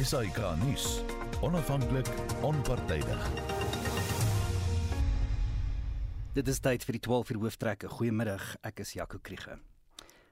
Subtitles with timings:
[0.00, 1.02] SAK nuus.
[1.42, 2.06] Onafhanklik,
[2.40, 3.24] onpartydig.
[6.32, 7.90] Dit is tyd vir die 12 uur hooftrekke.
[7.92, 9.58] Goeiemiddag, ek is Jaco Kriege.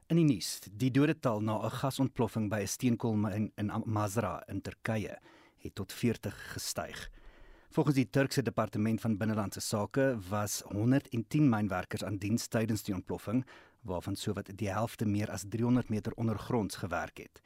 [0.09, 5.19] In die nuus, die dodetal na 'n gasontploffing by 'n steenkoolmyn in Mazra in Turkye
[5.59, 7.11] het tot 40 gestyg.
[7.71, 13.45] Volgens die Turkse departement van binnelandse sake was 110 mynwerkers aan diens tydens die ontploffing,
[13.83, 17.43] waarvan sowat die helfte meer as 300 meter ondergronds gewerk het.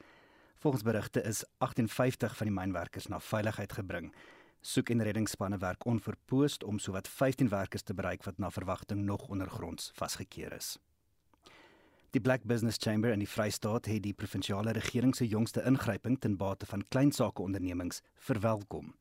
[0.63, 4.13] Volgens berigte is 58 van die mynwerkers na veiligheid gebring.
[4.61, 9.27] Soek en reddingsspanne werk onverpoost om sowat 15 werkers te bereik wat na verwagting nog
[9.27, 10.77] ondergronds vasgekeer is.
[12.15, 16.37] Die Black Business Chamber in die Vrystaat het die provinsiale regering se jongste ingryping ten
[16.37, 18.95] bate van kleinsakeondernemings verwelkom.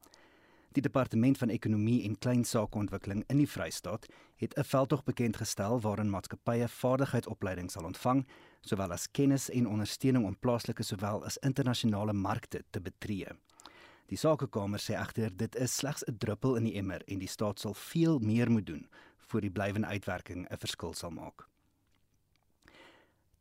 [0.73, 4.07] Die departement van ekonomie en kleinsakeontwikkeling in die Vrystaat
[4.41, 8.27] het 'n veldtog bekend gestel waarin maatskappye vaardigheidsopleiding sal ontvang,
[8.61, 13.27] sowel as kennis en ondersteuning om plaaslike sowel as internasionale markte te betree.
[14.07, 17.61] Die Sakekamer sê egter dit is slegs 'n druppel in die emmer en die staat
[17.61, 21.49] sal veel meer moet doen voor die blywende uitwerking 'n verskil sal maak.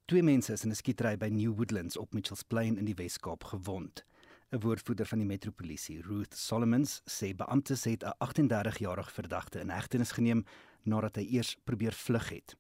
[0.06, 3.44] Twee mense is in 'n skietery by New Woodlands op Mitchells Plain in die Wes-Kaap
[3.44, 4.06] gewond.
[4.52, 10.12] 'n Woordvoerder van die Metropolisie, Ruth Solomons, sê beamptes het 'n 38-jarige verdagte in hegtenis
[10.12, 10.46] geneem
[10.84, 12.56] nadat hy eers probeer vlug het.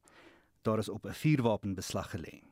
[0.61, 2.43] Daar is op 'n vuurwapen beslag gelê.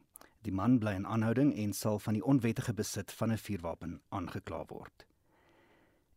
[0.42, 4.66] Die man bly in aanhouding en sal van die onwettige besit van 'n vuurwapen aangekla
[4.68, 5.06] word.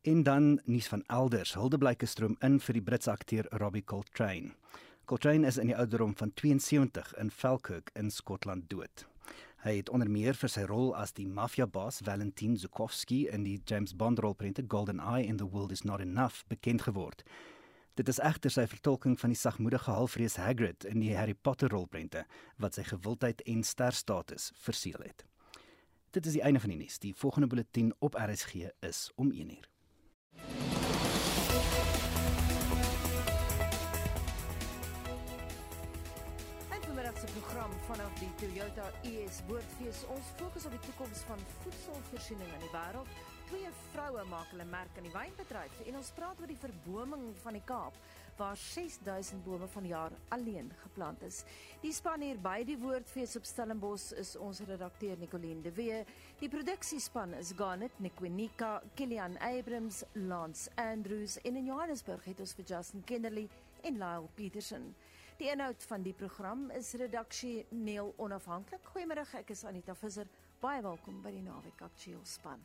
[0.03, 1.55] En dan nuus van elders.
[1.55, 4.55] Huldeblyke stroom in vir die Britse akteur Robbie Coltrane.
[5.05, 9.12] Coltrane is in die ouderdom van 72 in Falkirk in Skotland dood.
[9.63, 13.93] Hy het onder meer vir sy rol as die mafiabaas Valentin Zukovsky in die James
[13.95, 17.23] Bond rolprente Golden Eye and the World is Not Enough bekend geword.
[17.95, 22.25] Dit is egter sy vertolking van die sagmoedige halfvrees Hagrid in die Harry Potter rolprente
[22.59, 25.23] wat sy gewildheid en sterstatus verseël het.
[26.11, 26.99] Dit is die einde van die nuus.
[26.99, 29.71] Die volgende bulletin op RSG is om 1uur.
[37.87, 40.03] Vanaf die Toyota US Woordfees.
[40.15, 43.09] Ons fokus op die toekoms van voedselvoorsiening in die wêreld.
[43.49, 47.59] Twee vroue maak hulle merk in die wynbedryf en ons praat oor die verboming van
[47.59, 47.99] die Kaap
[48.39, 51.43] waar 6000 bome vanjaar alleen geplant is.
[51.83, 56.03] Die span hier by die Woordfees op Stellenbosch is ons redakteur Nicoline de Wee.
[56.41, 62.71] Die produksiespan is Garnet Nikwenika, Kilian Abrams, Lance Andrews en in Johannesburg het ons vir
[62.77, 63.49] Justin Kennerly
[63.83, 64.93] en Lyle Petersen.
[65.43, 68.85] Die inhoud van die program is redaksie Neil Onafhanklik.
[68.93, 70.29] Goeiemôre, ek is Anita Visser.
[70.63, 72.63] Baie welkom by die Naweek Aktueel span.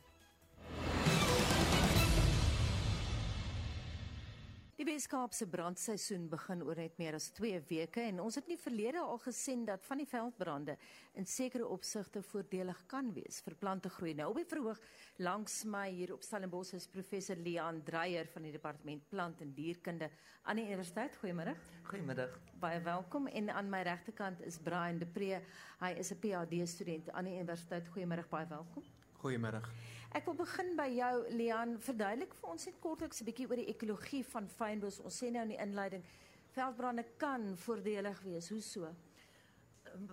[4.78, 9.00] Die Weskaapse brandseisoen begin oor net meer as 2 weke en ons het nie verlede
[9.02, 10.76] al gesien dat van die veldbrande
[11.18, 14.14] in sekere opsigte voordelig kan wees vir plantegroei.
[14.14, 14.78] Nou op die verhoog
[15.18, 20.12] langs my hier op Stellenbosch is professor Leon Dreyer van die departement plant en dierkunde
[20.44, 21.18] aan die universiteit.
[21.24, 21.58] Goeiemôre.
[21.90, 22.38] Goeiemiddag.
[22.62, 25.42] Baie welkom en aan my regterkant is Brian De Pre.
[25.82, 27.90] Hy is 'n PhD student aan die universiteit.
[27.90, 28.84] Goeiemôre, baie welkom.
[29.18, 29.66] Goeiemiddag.
[30.16, 33.68] Ek wil begin by jou Leon, verduidelik vir ons net kortliks 'n bietjie oor die
[33.68, 35.00] ekologie van fynbos.
[35.00, 36.04] Ons sê nou in die inleiding
[36.56, 38.48] veldbrande kan voordelig wees.
[38.48, 38.88] Hoe so?
[39.92, 40.08] Um,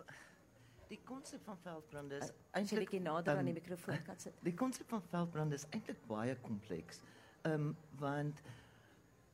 [0.90, 4.36] die konsep van veldbrande is eintlik bietjie nader um, aan die mikrofoon kan sit.
[4.44, 7.02] Die konsep van veldbrande is eintlik baie kompleks.
[7.44, 8.42] Ehm um, want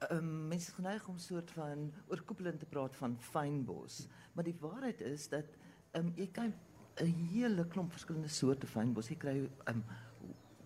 [0.10, 5.02] ehm um, mense geneig om soort van oorkoepelend te praat van fynbos, maar die waarheid
[5.02, 5.58] is dat
[5.92, 6.54] ehm um, jy kan
[7.02, 9.10] 'n hele klomp verskillende soorte fynbos.
[9.10, 9.84] Jy kry um,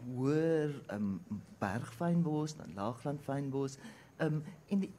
[0.05, 1.19] hoër um,
[1.59, 3.77] bergfynbos, dan laagland fynbos.
[4.21, 4.91] Um en die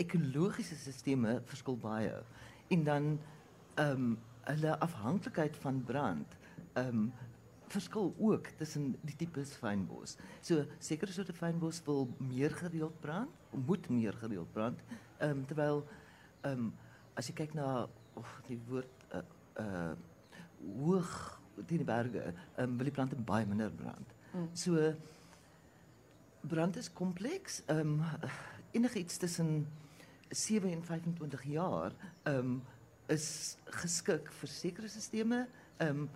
[0.00, 2.22] ekologiese stelsels verskil baie.
[2.68, 3.08] En dan
[3.80, 4.18] um
[4.50, 6.36] hulle afhanklikheid van brand
[6.78, 7.10] um
[7.70, 10.16] verskil ook tussen die tipes fynbos.
[10.40, 13.30] So sekere soorte fynbos wil meer gereeld brand,
[13.66, 14.80] moet meer gereeld brand.
[15.22, 15.84] Um terwyl
[16.46, 16.72] um
[17.14, 17.86] as jy kyk na
[18.18, 19.24] oh, die woord uh,
[19.60, 19.92] uh
[20.60, 21.12] hoog
[21.66, 24.14] teen die berge, ehm um, wil die plante baie minder brand.
[24.32, 24.48] Mm.
[24.52, 24.94] So
[26.40, 27.62] brand is kompleks.
[27.66, 28.02] Ehm um,
[28.70, 29.66] enigiets tussen
[30.28, 31.92] 7 en 25 jaar
[32.22, 32.62] ehm um,
[33.06, 35.46] is geskik vir sekere stelsels.
[35.76, 36.10] Ehm um,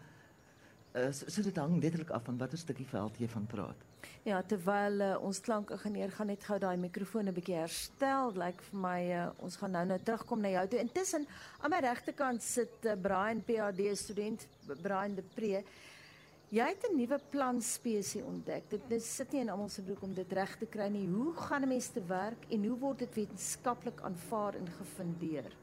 [0.95, 3.85] uh, so, so dit hang letterlik af van watter stukkie veld jy van praat.
[4.25, 8.63] Ja, terwyl uh, ons klankingenieur gaan net gou daai mikrofoon 'n bietjie herstel, lyk like
[8.71, 10.81] vir my uh, ons gaan nou nou terugkom na jou toe.
[10.81, 11.27] Intussen
[11.61, 14.47] aan my regterkant sit uh, Brian PhD student
[14.83, 15.65] Brian de Pre.
[16.55, 18.71] Jy het 'n nuwe plantspesie ontdek.
[18.71, 21.09] Dit sit nie in almal se broek om dit reg te kry nie.
[21.09, 25.57] Hoe gaan 'n mens te werk en hoe word dit wetenskaplik aanvaar en gefundeer?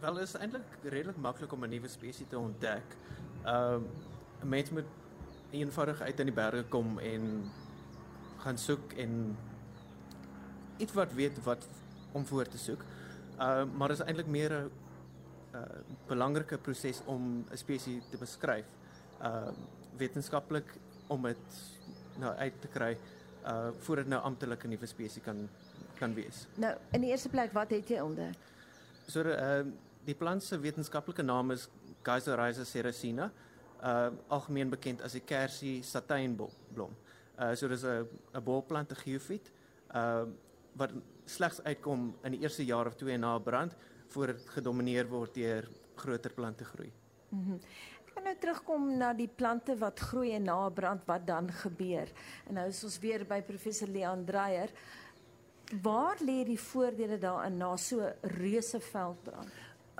[0.00, 2.96] Wel is eintlik redelik maklik om 'n nuwe spesies te ontdek.
[3.44, 4.88] Ehm uh, 'n mens moet
[5.50, 7.50] eenvoudig uit in die berge kom en
[8.36, 9.36] gaan soek en
[10.76, 11.68] iets wat weet wat
[12.12, 12.80] om voor te soek.
[13.38, 14.70] Uh maar is eintlik meer 'n
[15.54, 15.60] uh
[16.06, 18.75] belangrike proses om 'n spesies te beskryf.
[19.22, 19.48] Uh
[19.96, 20.74] wetenskaplik
[21.08, 21.54] om dit
[22.20, 22.90] nou uit te kry
[23.46, 25.48] uh voordat dit nou amptelik 'n nuwe spesies kan
[25.98, 26.46] kan wees.
[26.54, 28.34] Nou, in die eerste plek, wat het jy onder?
[29.06, 29.64] So uh
[30.04, 31.68] die plant se wetenskaplike naam is
[32.02, 33.32] Geiseriza serracina,
[33.82, 36.92] uh algemeen bekend as die kersie satijnblom.
[37.38, 39.50] Uh so dis 'n 'n bolplant, 'n geofiet,
[39.94, 40.24] uh
[40.76, 40.90] wat
[41.24, 43.74] slegs uitkom in die eerste jaar of twee na brand
[44.08, 46.92] voor dit gedomeineer word deur groter plante groei.
[47.28, 47.50] Mhm.
[47.50, 47.60] Mm
[48.16, 52.08] Wil nou terugkom na die plante wat groei en na brand wat dan gebeur.
[52.48, 54.72] En nou is ons weer by professor Leon Dreyer.
[55.84, 59.52] Waar lê die voordele daarin na so 'n reuse veldbrand?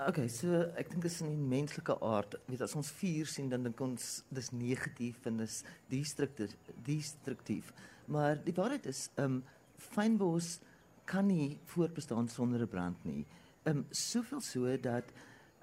[0.07, 0.47] Okay, so
[0.77, 2.35] ek dink dit is in die menslike aard.
[2.47, 7.71] Weet as ons vuur sien dan dink ons dis negatief en dis destruktief, destruktief.
[8.05, 9.43] Maar die waarheid is, ehm um,
[9.77, 10.59] fynbos
[11.05, 13.25] kan nie voortbestaan sonder 'n brand nie.
[13.63, 15.13] Ehm um, soveel so dat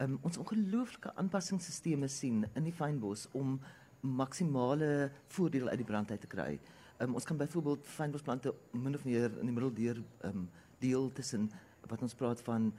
[0.03, 3.59] um, ons ongelooflike aanpassingsstelsels sien in die fynbos om
[4.01, 6.59] maksimale voordeel uit die brand uit te kry.
[7.03, 10.49] Um, ons kan byvoorbeeld fynbosplante min of meer in die middel deur um,
[10.83, 11.49] deel tussen
[11.89, 12.73] wat ons praat van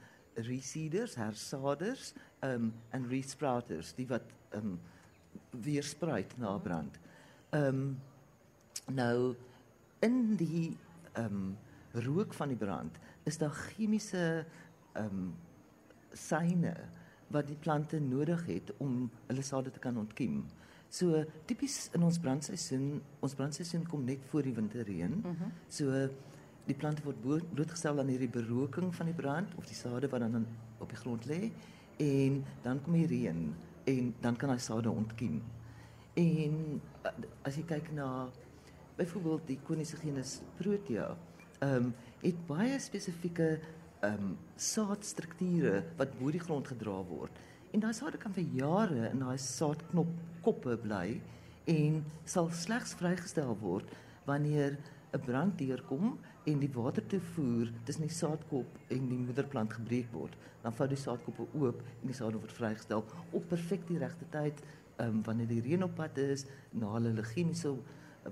[0.46, 2.12] reseeders, hersaders,
[2.44, 4.26] um en resprouters, die wat
[4.56, 4.76] um
[5.64, 6.98] weer spruit na brand.
[7.56, 7.96] Um
[8.92, 9.34] nou
[10.04, 10.76] in die
[11.16, 11.56] um
[11.92, 14.44] rook van die brand is daar chemiese
[14.98, 15.32] um
[16.12, 16.74] syne
[17.34, 20.44] wat die plante nodig het om hulle sade te kan ontkiem.
[20.88, 25.10] So tipies in ons brandseisoen, ons brandseisoen kom net voor die winterreën.
[25.10, 25.52] Mm -hmm.
[25.68, 26.08] So
[26.66, 27.20] die plante word
[27.54, 30.46] blootgestel aan hierdie beroking van die brand of die sade wat dan
[30.78, 31.50] op die grond lê
[31.96, 35.42] en dan kom die reën en dan kan hy sade ontkiem.
[36.14, 36.80] En
[37.42, 38.28] as jy kyk na
[38.96, 41.16] byvoorbeeld die koniese genus Protea,
[41.60, 43.58] ehm um, het baie spesifieke
[44.04, 47.32] ehm um, saadstrukture wat bo die grond gedra word.
[47.72, 50.10] En daai sade kan vir jare in daai saadknop
[50.44, 51.20] koppe bly
[51.72, 53.90] en sal slegs vrygestel word
[54.26, 54.78] wanneer
[55.12, 60.12] 'n brand deurkom en die water te voer tussen die saadkop en die moederplant gebreek
[60.12, 60.34] word.
[60.62, 64.62] Dan vou die saadkoppe oop en die sade word vrygestel op perfek die regte tyd,
[64.96, 67.76] ehm um, wanneer die reën op pad is, na hulle chemiese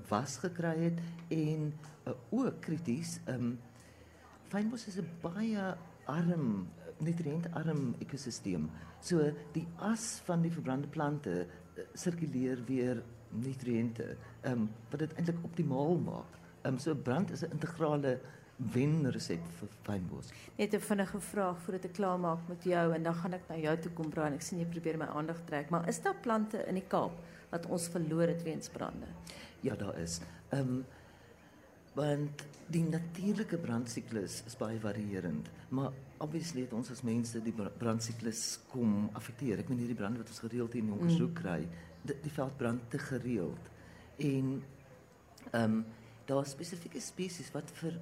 [0.08, 1.72] was gekry het en
[2.06, 3.58] uh, ook krities ehm um,
[4.49, 5.75] fynbos is 'n baie
[6.06, 6.69] arm
[6.99, 8.70] nutriëntarm ekosisteem.
[9.00, 11.46] So die as van die verbrande plante
[11.94, 13.02] sirkuleer weer
[13.35, 16.38] nutriënte, ehm um, wat dit eintlik optimaal maak.
[16.62, 18.20] Ehm um, so brand is 'n integrale
[18.56, 20.31] wenresep vir fynbos.
[20.56, 23.56] Net 'n vinnige vraag voordat ek klaar maak met jou en dan gaan ek na
[23.56, 24.35] jou toe kom brand.
[24.35, 27.12] Ek sien jy probeer my aandag trek, maar is daar plante in die Kaap
[27.50, 29.06] wat ons verloor het weens brande?
[29.61, 30.20] Ja, daar is.
[30.50, 30.85] Ehm um,
[31.94, 35.93] want die natuurlike brandsiklus is baie varierend, maar
[36.25, 39.61] obviously het ons as mense die brandsiklus kom affekteer.
[39.61, 41.43] Ek meen hierdie brande wat ons gereeld in ondersoek mm.
[41.43, 41.58] kry,
[42.02, 43.70] die, die veld brand te gereeld.
[44.23, 44.56] En
[45.50, 45.85] ehm um,
[46.25, 47.99] daar spesifieke spesies wat vir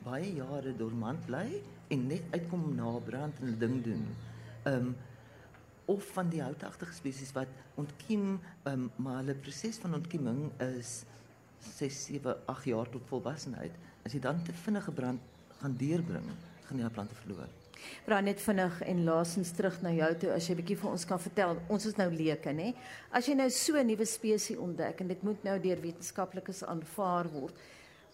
[0.00, 1.58] baie jare dormant bly
[1.92, 4.06] en net uitkom na brand en 'n ding doen.
[4.64, 4.96] Ehm um,
[5.88, 11.04] of van die houtagtige spesies wat ontkiem, ehm um, maar hulle proses van ontkieming is
[11.60, 13.72] 6, 7, 8 jaar tot volwassenheid.
[14.04, 15.20] As jy dan te vinnige brand
[15.60, 16.28] gaan deurbring,
[16.68, 17.48] gaan jy plante verloor.
[18.06, 21.04] Vra net vinnig en laasens terug na jou toe as jy 'n bietjie vir ons
[21.04, 21.56] kan vertel.
[21.68, 22.74] Ons is nou leuke, nê?
[23.12, 27.28] As jy nou so 'n nuwe spesies ontdek en dit moet nou deur wetenskaplikes aanvaar
[27.30, 27.54] word,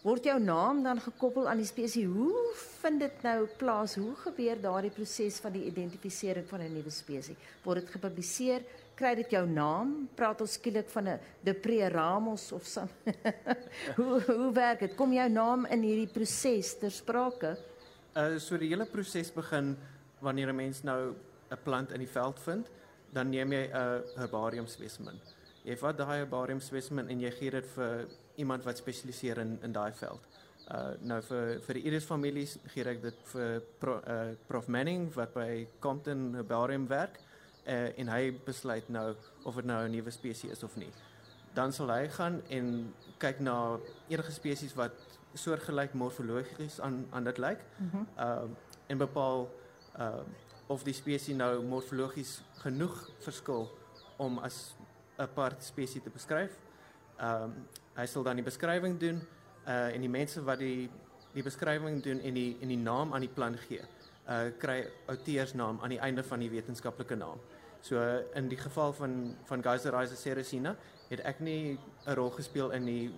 [0.02, 2.04] word jou naam dan gekoppel aan die spesies.
[2.04, 3.94] Hoe vind dit nou plaas?
[3.94, 7.36] Hoe gebeur daardie proses van die identifisering van 'n nuwe spesies?
[7.64, 8.60] Word dit gepubliseer?
[8.94, 10.04] Kry dit jou naam?
[10.14, 12.86] Praat ons skielik van 'n Depreramos of so?
[13.98, 14.94] hoe hoe werk dit?
[14.94, 17.56] Kom jou naam in hierdie proses ter sprake?
[18.14, 19.76] Uh so die hele proses begin
[20.20, 21.14] wanneer 'n mens nou
[21.50, 22.70] 'n plant in die veld vind,
[23.12, 25.18] dan neem jy 'n herbarium spesimen.
[25.64, 29.72] Jy vat daai herbarium spesimen en jy gee dit vir iemand wat spesialiseer in in
[29.72, 30.22] daai veld.
[30.70, 35.12] Uh nou vir vir die Iris families gee ek dit vir pro, uh Prof Manning
[35.14, 37.18] wat by Compton Herbarium werk
[37.66, 40.92] uh en hy besluit nou of dit nou 'n nuwe spesies is of nie.
[41.54, 43.78] Dan sal hy gaan en kyk na
[44.08, 44.92] enige spesies wat
[45.34, 47.60] soortgelyk morfologies aan aan dit lyk.
[47.78, 47.96] Mhm.
[47.96, 48.48] Mm uh
[48.86, 49.50] en bepaal
[49.98, 50.20] uh
[50.66, 53.70] of die spesies nou morfologies genoeg verskil
[54.16, 54.76] om as
[55.18, 56.58] 'n apart spesies te beskryf.
[57.18, 59.22] Ehm um, hy sal dan die beskrywing doen
[59.66, 60.90] uh en die mense wat die
[61.34, 63.82] die beskrywing doen en die en die naam aan die plant gee,
[64.28, 67.40] uh kry outeursnaam aan die einde van die wetenskaplike naam.
[67.84, 68.00] So
[68.34, 70.76] in die geval van van Geyser Rise Ceresina
[71.10, 73.14] het ek nie 'n rol gespeel in die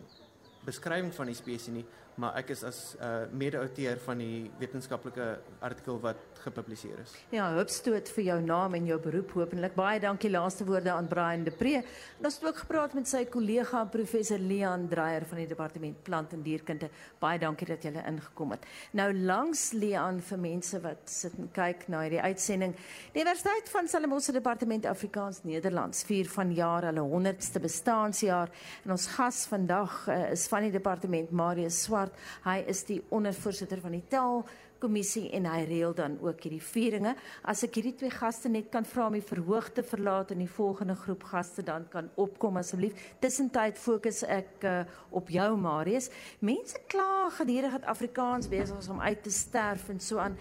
[0.65, 1.85] beskrywing van die spesies nie,
[2.17, 7.13] maar ek is as 'n uh, mede-outeur van die wetenskaplike artikel wat gepubliseer is.
[7.31, 9.75] Ja, hupstoot vir jou naam en jou beroep hopelik.
[9.75, 11.83] Baie dankie laaste woorde aan Brian De Pre.
[12.23, 16.43] Ons het ook gepraat met sy kollega professor Leon Dreyer van die departement plant en
[16.43, 16.89] dierkunde.
[17.19, 18.65] Baie dankie dat julle ingekom het.
[18.93, 22.75] Nou langs Leon vir mense wat sit en kyk na hierdie uitsending.
[23.13, 28.53] Die Universiteit van Stellenbosch se departement Afrikaans Nederlands vier vanjaar hulle 100ste bestaanjaar
[28.85, 32.06] en ons gas vandag uh, is van die departement Marius Swart.
[32.45, 34.45] Hy is die ondervoorsitter van die taal
[34.79, 37.15] kommissie en hy reël dan ook hierdie vieringe.
[37.49, 40.51] As ek hierdie twee gaste net kan vra om die verhoog te verlaat en die
[40.51, 42.99] volgende groep gaste dan kan opkom asseblief.
[43.23, 44.83] Tussentyd fokus ek uh,
[45.17, 46.11] op jou Marius.
[46.45, 50.37] Mense kla gedurig dat Afrikaans besig is om uit te sterf en so aan.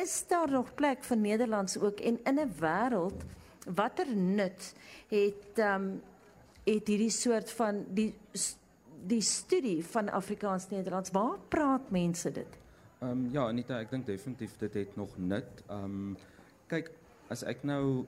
[0.00, 3.26] Is daar nog plek vir Nederlands ook en in 'n wêreld
[3.66, 4.72] watter nut
[5.10, 6.00] het um,
[6.64, 8.14] het hierdie soort van die
[9.06, 12.58] die studie van Afrikaans Nederlands waar praat mense dit?
[13.00, 15.62] Ehm um, ja, Anita, ek dink definitief dit het nog nut.
[15.68, 16.16] Ehm um,
[16.68, 16.90] kyk,
[17.28, 18.06] as ek nou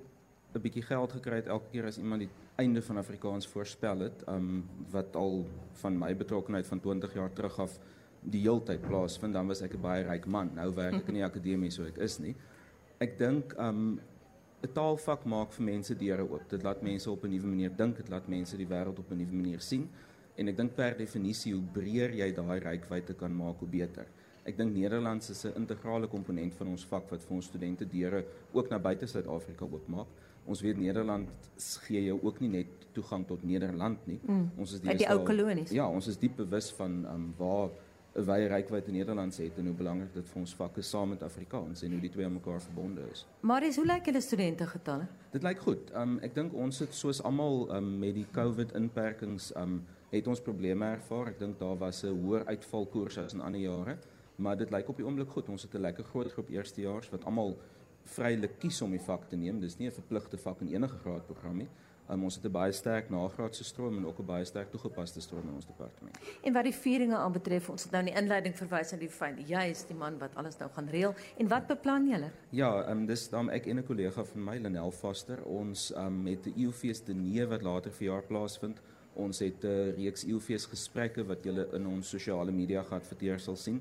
[0.52, 4.22] 'n bietjie geld gekry het elke keer as iemand die einde van Afrikaans voorspel het,
[4.26, 7.78] ehm um, wat al van my betrokkeheid van 20 jaar terug af
[8.20, 10.50] die heeltyd plaasvind, dan was ek 'n baie ryk man.
[10.54, 12.36] Nou werk ek in die akademie, so ek is nie.
[12.98, 14.00] Ek dink ehm um,
[14.62, 16.48] 'n taalvak maak vir mense deure oop.
[16.50, 19.16] Dit laat mense op 'n nuwe manier dink, dit laat mense die wêreld op 'n
[19.16, 19.88] nuwe manier sien.
[20.36, 24.06] En ek dink per definisie hoe breër jy daai rykwyte kan maak, hoe beter.
[24.48, 28.24] Ek dink Nederlands is 'n integrale komponent van ons vak wat vir ons studente deure
[28.52, 30.06] ook na buite Suid-Afrika oopmaak.
[30.46, 31.28] Ons weet Nederland
[31.86, 34.18] gee jou ook nie net toegang tot Nederland nie.
[34.26, 34.50] Mm.
[34.58, 35.70] Ons is die, die ou kolonies.
[35.70, 37.70] Ja, ons is diep bewus van um, waar
[38.14, 41.08] 'n wye rykwyte in Nederland het en hoe belangrik dit vir ons vak is saam
[41.08, 43.26] met Afrikaans en hoe die twee aan mekaar verbonde is.
[43.40, 45.06] Maar is hoe lyk julle studente getalle?
[45.30, 45.90] Dit lyk goed.
[45.94, 49.80] Um, ek dink ons het soos almal um, met die COVID inperkings um,
[50.18, 51.28] het ons probleme ervaar.
[51.28, 53.98] Ek dink daar was 'n hoër uitvalkoers as in ander jare
[54.42, 55.48] maar dit lyk op die oomblik goed.
[55.48, 57.58] Ons het 'n lekker groot groep eerstejaars wat almal
[58.04, 59.60] vrylik kies om die vak te neem.
[59.60, 61.68] Dis nie 'n verpligte vak in enige graadprogram nie.
[62.10, 65.48] Um, ons het 'n baie sterk nagraadse stroom en ook 'n baie sterk toegepaste stroom
[65.48, 66.18] in ons departement.
[66.42, 69.48] En wat die vieringe aanbetref, ons het nou in die inleiding verwys na die feit
[69.48, 71.14] jy is die man wat alles nou gaan reël.
[71.36, 72.30] En wat beplan julle?
[72.50, 76.06] Ja, ehm um, dis dan ek en 'n kollega van my, Lenel Foster, ons ehm
[76.06, 78.80] um, met die EUFees te nee wat later verjaar plaasvind.
[79.14, 83.38] Ons het 'n uh, reeks EUFees gesprekke wat julle in ons sosiale media gaan verteer
[83.38, 83.80] sal sien.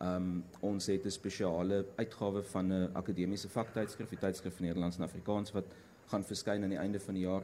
[0.00, 5.52] Um ons het 'n spesiale uitgawe van 'n akademiese vaktydskrif, die tydskrif Nederlands en Afrikaans
[5.52, 5.64] wat
[6.06, 7.42] gaan verskyn aan die einde van die jaar.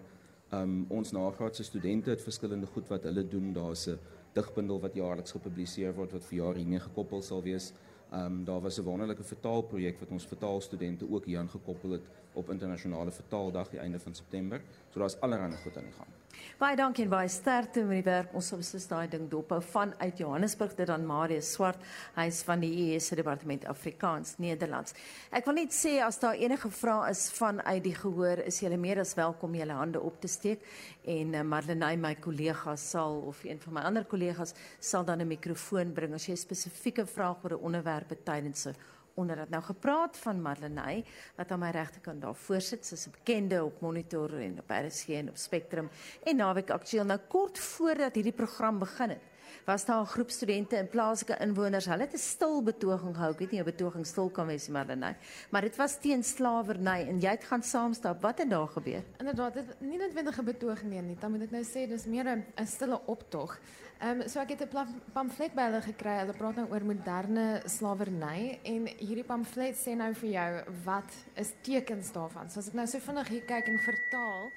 [0.53, 3.53] Um ons nagraadse studente het verskillende goed wat hulle doen.
[3.53, 3.99] Daar's 'n
[4.33, 7.73] digbundel wat jaarliks gepubliseer word wat vir jaar hiermee gekoppel sal wees.
[8.13, 13.11] Um daar was 'n wonderlike vertaalprojek wat ons vertaalstudente ook hier aangekoppel het op internasionale
[13.11, 14.61] vertaaldag die einde van September.
[14.91, 16.19] So daar's allerlei goed aan die gang.
[16.59, 18.33] Baie dankie en baie sterkte met die werk.
[18.37, 21.85] Ons sal beslis daai ding dophou vanuit Johannesburg dit dan Marius Swart.
[22.17, 24.97] Hy's van die ES se departement Afrikaans Nederlands.
[25.31, 29.03] Ek wil net sê as daar enige vrae is vanuit die gehoor, is julle meer
[29.05, 30.67] as welkom julle hande op te steek
[31.07, 35.29] en uh, Marlenae my kollega sal of een van my ander kollegas sal dan 'n
[35.29, 38.75] mikrofoon bring as jy spesifieke vraag oor 'n onderwerp tydens 'n
[39.19, 41.03] onderhoud nou gepraat van Marlenae
[41.37, 45.29] wat aan my regterkant daar voorsit sy's 'n bekende op monitor en op RSG en
[45.29, 45.91] op Spectrum.
[46.25, 49.23] En naweek aktueel nou kort voordat hierdie program begin het
[49.67, 53.33] was daar 'n groep studente en plaaslike inwoners hulle het 'n stil betoging gehou.
[53.33, 55.17] Ek weet nie 'n betoging stil kan wees Marlenae
[55.51, 58.23] maar dit was teen slawerny en jy het gaan saamstap.
[58.23, 59.03] Wat het daar gebeur?
[59.19, 61.17] Inderdaad dit nie noodwendige betoging nie.
[61.21, 63.59] Dan moet ek nou sê dis meer 'n stille optog.
[63.99, 66.19] Ehm um, so ek het 'n pamflet by hulle gekry.
[66.19, 71.53] Hulle praat nou oor moderne slawerny en hierdie pamflet sê nou vir jou wat is
[71.63, 72.51] tekens daarvan.
[72.51, 74.51] So as ek nou so vinnig hier kyk en vertaal,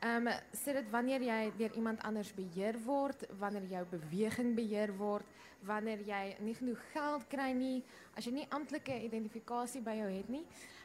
[0.00, 4.92] ehm um, sê dit wanneer jy deur iemand anders beheer word, wanneer jou beweging beheer
[4.96, 5.26] word,
[5.68, 7.82] wanneer jy nie genoeg geld kry nie,
[8.16, 10.44] as jy nie amptelike identifikasie by jou het nie.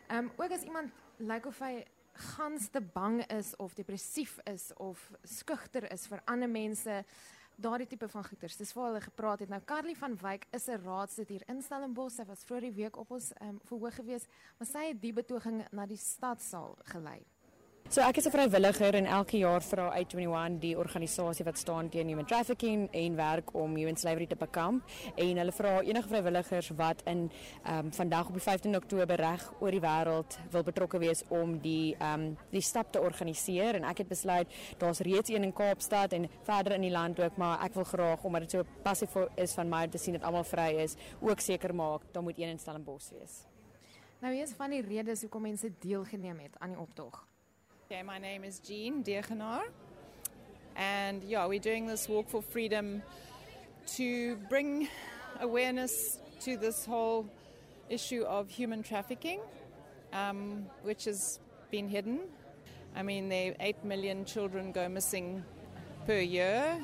[0.09, 1.85] Ehm um, ook as iemand lyk like of hy
[2.35, 7.03] gans te bang is of depressief is of skugter is vir ander mense
[7.55, 8.57] daardie tipe van goeters.
[8.57, 9.49] Dis waar hulle gepraat het.
[9.49, 12.15] Nou Carly van Wyk is 'n raadslid hier in Stellenbosch.
[12.15, 15.63] Sy was vroeër die week op ons um, verhoog gewees, maar sy het die betoging
[15.71, 17.25] na die stadsaal gelei.
[17.87, 22.07] So ek is 'n vrywilliger en elke jaar vra I21 die organisasie wat staan teen
[22.07, 24.83] human trafficking en werk om human slavery te bekamp
[25.15, 27.29] en hulle vra enige vrywilligers wat in
[27.63, 31.59] ehm um, vandag op die 15 Oktober reg oor die wêreld wil betrokke wees om
[31.61, 35.53] die ehm um, die stap te organiseer en ek het besluit daar's reeds een in
[35.53, 39.15] Kaapstad en verder in die land ook maar ek wil graag omdat dit so passief
[39.35, 42.37] is van my om te sien dat almal vry is ook seker maak daar moet
[42.37, 43.45] een in Stellenbosch wees.
[44.21, 47.34] Nou hier is van die redes hoekom mense deelgeneem het aan die optog.
[47.95, 49.61] Okay, my name is Jean Degenaar.
[50.75, 53.01] And yeah, we're doing this walk for freedom
[53.95, 54.89] to bring
[55.39, 57.25] awareness to this whole
[57.89, 59.39] issue of human trafficking,
[60.11, 61.39] um, which has
[61.71, 62.19] been hidden.
[62.97, 65.45] I mean, there 8 million children go missing
[66.05, 66.77] per year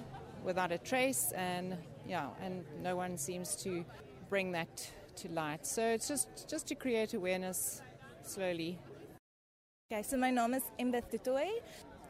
[0.45, 1.75] without a trace, and
[2.07, 3.83] yeah, and no one seems to
[4.29, 5.67] bring that to light.
[5.67, 7.81] So it's just, just to create awareness
[8.23, 8.79] slowly.
[9.91, 11.49] Okay, so my naam is Embeth Tutoy.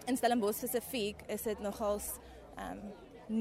[0.06, 2.12] In Stellenbosch spesifiek is dit nogals
[2.62, 2.78] um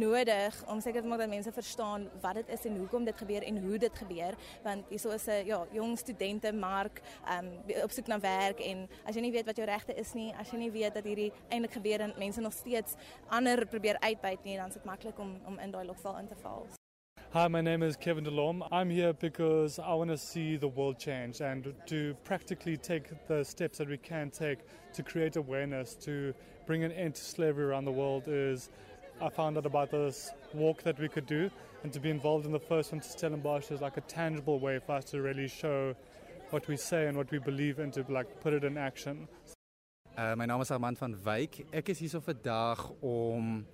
[0.00, 3.44] nodig om seker te maak dat mense verstaan wat dit is en hoekom dit gebeur
[3.44, 7.02] en hoe dit gebeur want hierso is 'n ja, jong studente mark
[7.36, 7.52] um
[7.84, 10.50] op soek na werk en as jy nie weet wat jou regte is nie, as
[10.50, 12.94] jy nie weet dat hierdie eintlik gebeur en mense nog steeds
[13.28, 16.36] ander probeer uitbuit nie, dan is dit maklik om om in daai lokval in te
[16.36, 16.79] val.
[17.32, 18.66] Hi, my name is Kevin DeLorme.
[18.72, 23.44] I'm here because I want to see the world change and to practically take the
[23.44, 24.58] steps that we can take
[24.94, 26.34] to create awareness, to
[26.66, 28.24] bring an end to slavery around the world.
[28.26, 28.70] Is
[29.22, 31.48] I found out about this walk that we could do,
[31.84, 34.80] and to be involved in the first one to Stellenbosch is like a tangible way
[34.80, 35.94] for us to really show
[36.50, 39.28] what we say and what we believe and to like put it in action.
[40.18, 41.64] Uh, my naam is Armand van Wyk.
[41.72, 43.64] Ek is hier so vandag om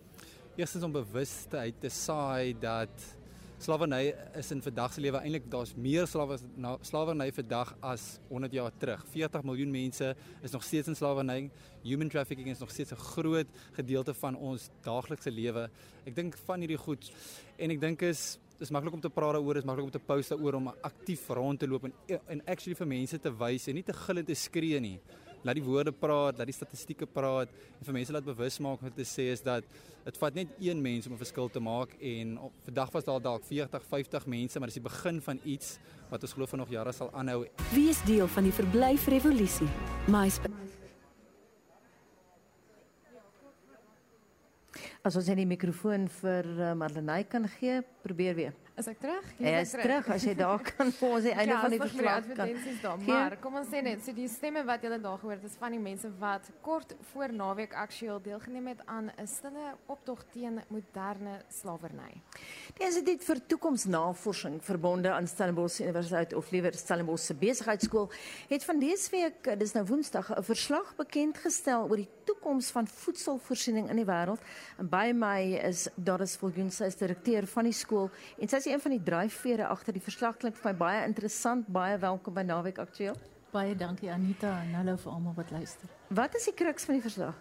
[0.59, 3.17] eerstens om bewustheid te saai dat
[3.59, 6.37] slawerny is in vandag se lewe eintlik daar's meer slawe
[6.85, 9.05] slawerny vandag as 100 jaar terug.
[9.13, 11.51] 40 miljoen mense is nog steeds in slawerny.
[11.83, 15.71] Human trafficking is nog steeds 'n groot gedeelte van ons daaglikse lewe.
[16.05, 17.11] Ek dink van hierdie goed
[17.57, 20.29] en ek dink is dis maklik om te praat daaroor, is maklik om te post
[20.29, 21.93] daaroor om aktief rond te loop en
[22.29, 25.01] en actually vir mense te wys en nie te gil en te skree nie
[25.47, 28.95] laat die woorde praat, laat die statistieke praat en vir mense laat bewus maak om
[28.95, 29.65] te sê is dat
[30.07, 33.23] dit vat net een mens om 'n verskil te maak en op vandag was daar
[33.23, 35.79] dalk 40, 50 mense, maar dis die begin van iets
[36.11, 37.47] wat ons glo vir nog jare sal aanhou.
[37.73, 39.69] Wie is deel van die verblyf revolusie?
[40.07, 40.75] MySpace.
[45.03, 48.66] As ons net die mikrofoon vir uh, Marlenae kan gee, probeer weer.
[48.77, 49.29] Is ek terug?
[49.41, 52.27] Jy is terug as jy daar kan vir ons die einde ja, van die verslag
[52.37, 52.51] kan.
[52.83, 55.55] Daar, maar kom ons sê net, so die stemme wat julle daar gehoor het is
[55.57, 60.61] van die mense wat kort voor naweek aktueel deelgeneem het aan 'n stille optog teen
[60.69, 62.21] moderne slawerny.
[62.77, 68.11] Die Instituut vir Toekomsnavorsing verbonde aan Stellenbosch Universiteit of liewer Stellenbosch se besigheidskool
[68.49, 72.87] het van dese week, dis nou Woensdag, 'n verslag bekend gestel oor die toekoms van
[72.87, 74.41] voedselvoorsiening in die wêreld.
[74.79, 78.73] En by my is Doris Viljoen, sy is direkteur van die skool en sy is
[78.73, 81.69] een van die dryfvere agter die verslag klink vir my baie interessant.
[81.71, 83.15] Baie welkom by Naweek Aktueel.
[83.53, 85.91] Baie dankie Anita en hallo vir almal wat luister.
[86.11, 87.37] Wat is die kruks van die verslag?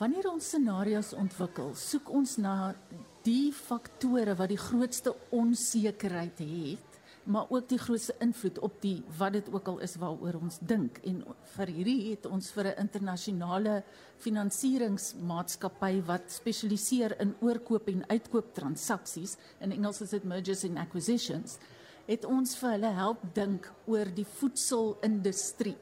[0.00, 2.74] Wanneer ons scenario's ontwikkel, soek ons na
[3.22, 6.93] die faktore wat die grootste onsekerheid het
[7.24, 10.98] maar ook die grootste invloed op die wat dit ook al is waaroor ons dink.
[11.04, 11.22] En
[11.56, 13.82] vir hierdie het ons vir 'n internasionale
[14.18, 21.58] finansieringsmaatskappy wat spesialiseer in oorkoop en uitkoop transaksies in Engels is dit mergers and acquisitions
[22.06, 25.76] het ons vir hulle help dink oor die voedselindustrie.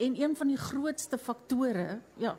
[0.00, 2.36] En een van die grootste faktore ja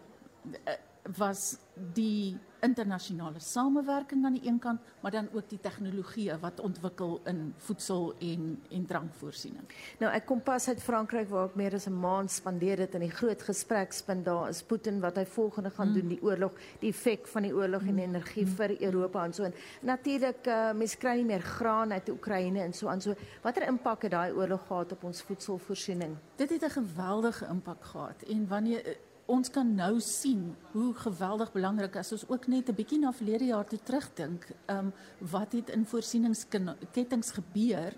[1.04, 1.58] was
[1.94, 7.54] die internasionale samewerking aan die een kant, maar dan ook die tegnologie wat ontwikkel in
[7.58, 9.66] voedsel en en drankvoorsiening.
[10.00, 13.08] Nou ek kom pas uit Frankryk waar ek meer as 'n maand spandeer het in
[13.08, 15.94] die groot gesprekspunt daar is Putin wat hy volgende gaan mm.
[15.94, 17.90] doen die oorlog, die effek van die oorlog mm.
[17.90, 18.56] en energie mm.
[18.56, 22.74] vir Europa en so en natuurlik uh, mense kry nie meer graan uit Oekraïne en
[22.74, 26.18] so aan so watter impak het daai oorlog gehad op ons voedselvoorsiening?
[26.36, 28.98] Dit het 'n geweldige impak gehad en wanneer
[29.32, 33.46] ons kan nou sien hoe geweldig belangrik as ons ook net 'n bietjie na verlede
[33.46, 34.94] jaar toe terugdink, ehm um,
[35.32, 37.94] wat het in voorsieningskettinge gebeur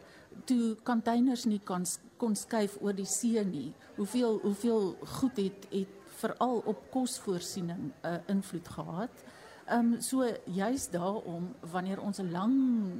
[0.45, 1.85] toe containers nie kon
[2.17, 3.73] kon skuif oor die see nie.
[3.95, 5.87] Hoeveel hoeveel goed het het
[6.21, 9.23] veral op kosvoorsiening 'n uh, invloed gehad.
[9.65, 12.55] Ehm um, so juist daarom wanneer ons 'n lang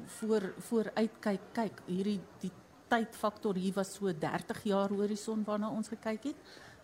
[0.05, 2.51] voor vooruit kyk kyk hierdie die
[2.87, 6.35] tydfaktor hier was so 30 jaar horison waarna ons gekyk het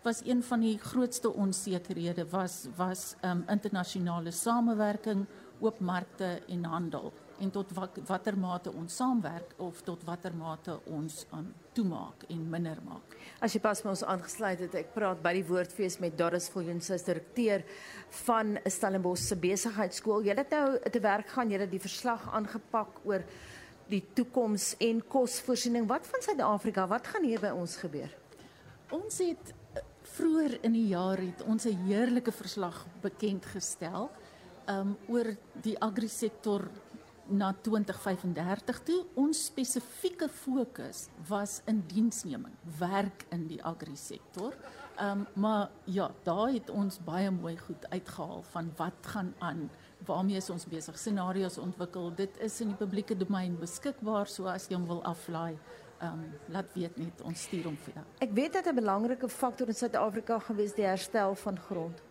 [0.03, 5.25] was een van die grootste onsekerhede was was um, internasionale samewerking,
[5.59, 10.75] oop markte en handel en tot wat, watter mate ons saamwerk of tot watter mate
[10.91, 13.13] ons aan um, toemaak en minder maak.
[13.39, 16.81] As jy pas met ons aangesluit het, ek praat by die woordfees met Doris Viljoen,
[16.83, 17.63] sy is direkteur
[18.25, 20.25] van Stellenbosch se besigheidskool.
[20.27, 23.23] Jy het nou te werk gaan, jy het die verslag aangepak oor
[23.89, 25.87] die toekoms en kosvoorsiening.
[25.89, 26.89] Wat van Suid-Afrika?
[26.91, 28.11] Wat gaan hier by ons gebeur?
[28.93, 29.53] Ons het
[30.19, 34.09] vroeër in die jaar het ons 'n heerlike verslag bekend gestel
[34.67, 36.69] um oor die agrisektor
[37.29, 39.05] na 2035 toe.
[39.15, 44.53] Ons spesifieke fokus was in diensneming, werk in die agri-sektor.
[44.99, 49.69] Ehm um, maar ja, daar het ons baie mooi goed uitgehaal van wat gaan aan,
[50.05, 52.11] waarmee is ons besig, scenario's ontwikkel.
[52.15, 55.57] Dit is in die publieke domein beskikbaar, so as jy hom wil aflaai,
[56.01, 58.05] um, laat weet net ons stuur hom vir jou.
[58.19, 62.03] Ek weet dat 'n belangrike faktor in Suid-Afrika gewees die herstel van grond.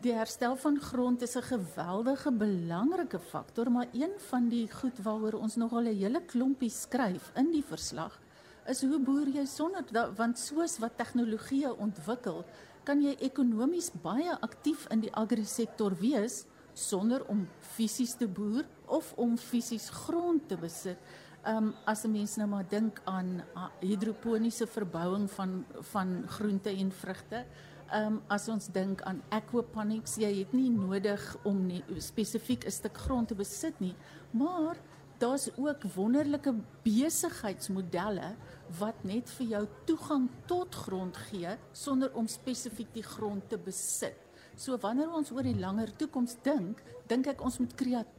[0.00, 5.40] Die herstel van grond is 'n geweldige belangrike faktor, maar een van die goed waaroor
[5.40, 8.20] ons nogal 'n hele klompie skryf in die verslag
[8.68, 9.84] is hoe boer jy sonder
[10.16, 12.44] want soos wat tegnologie ontwikkel,
[12.86, 16.44] kan jy ekonomies baie aktief in die agri-sektor wees
[16.76, 20.98] sonder om fisies te boer of om fisies grond te besit.
[21.46, 23.42] Ehm um, as 'n mens nou maar dink aan
[23.80, 27.46] hidroponiese verbouing van van groente en vrugte,
[27.86, 32.70] Ehm um, as ons dink aan aquaponics, jy het nie nodig om nie spesifiek 'n
[32.70, 33.94] stuk grond te besit nie,
[34.30, 34.76] maar
[35.18, 38.34] daar's ook wonderlike besigheidsmodelle
[38.78, 44.18] wat net vir jou toegang tot grond gee sonder om spesifiek die grond te besit.
[44.56, 48.15] So wanneer ons oor die langer toekoms dink, dink ek ons moet kreatief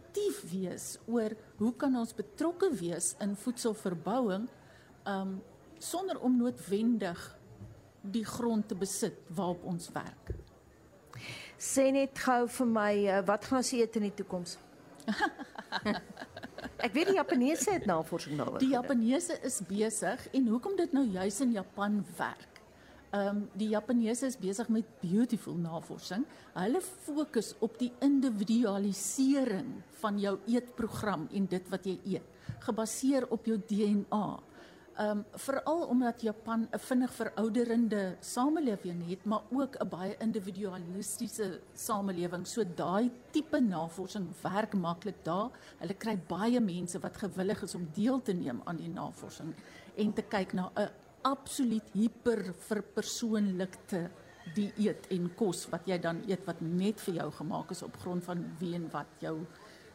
[0.51, 4.47] wees oor hoe kan ons betrokke wees in voedselverbouing
[5.07, 5.37] um
[5.77, 7.19] sonder om noodwendig
[8.01, 10.31] die grond te besit waarop ons werk.
[11.57, 14.57] Sê net gou vir my eh, wat gaan ons eet in die toekoms?
[16.85, 18.61] Ek weet die Japaneese het navorsing daaroor.
[18.61, 22.56] Die Japaneese is besig en hoekom dit nou juis in Japan werk.
[23.17, 26.25] Ehm um, die Japaneese is besig met beautiful navorsing.
[26.53, 32.27] Hulle fokus op die individualisering van jou eetprogram en dit wat jy eet,
[32.65, 34.27] gebaseer op jou DNA.
[34.97, 41.59] Ehm um, veral omdat Japan 'n vinnig verouderende samelewing het, maar ook 'n baie individualistiese
[41.73, 42.47] samelewing.
[42.47, 45.49] So daai tipe navorsing werk maklik daar.
[45.79, 49.55] Hulle kry baie mense wat gewillig is om deel te neem aan die navorsing
[49.95, 54.09] en te kyk na 'n absoluut hiperverpersoonlikte
[54.55, 58.23] dieet en kos wat jy dan eet wat net vir jou gemaak is op grond
[58.23, 59.45] van wie en wat jou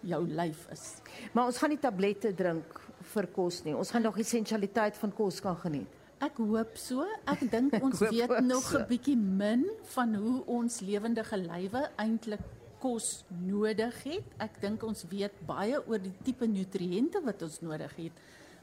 [0.02, 0.98] jou lyf is.
[1.32, 2.80] Maar ons gaan nie tablette drink
[3.14, 3.74] vir kos nie.
[3.76, 6.00] Ons gaan nog essensialiteit van kos kan geniet.
[6.22, 7.06] Ek hoop so.
[7.30, 8.86] Ek dink ons weet nog 'n so.
[8.88, 12.42] bietjie min van hoe ons lewendige lywe eintlik
[12.82, 14.26] kos nodig het.
[14.38, 18.12] Ek dink ons weet baie oor die tipe nutriënte wat ons nodig het.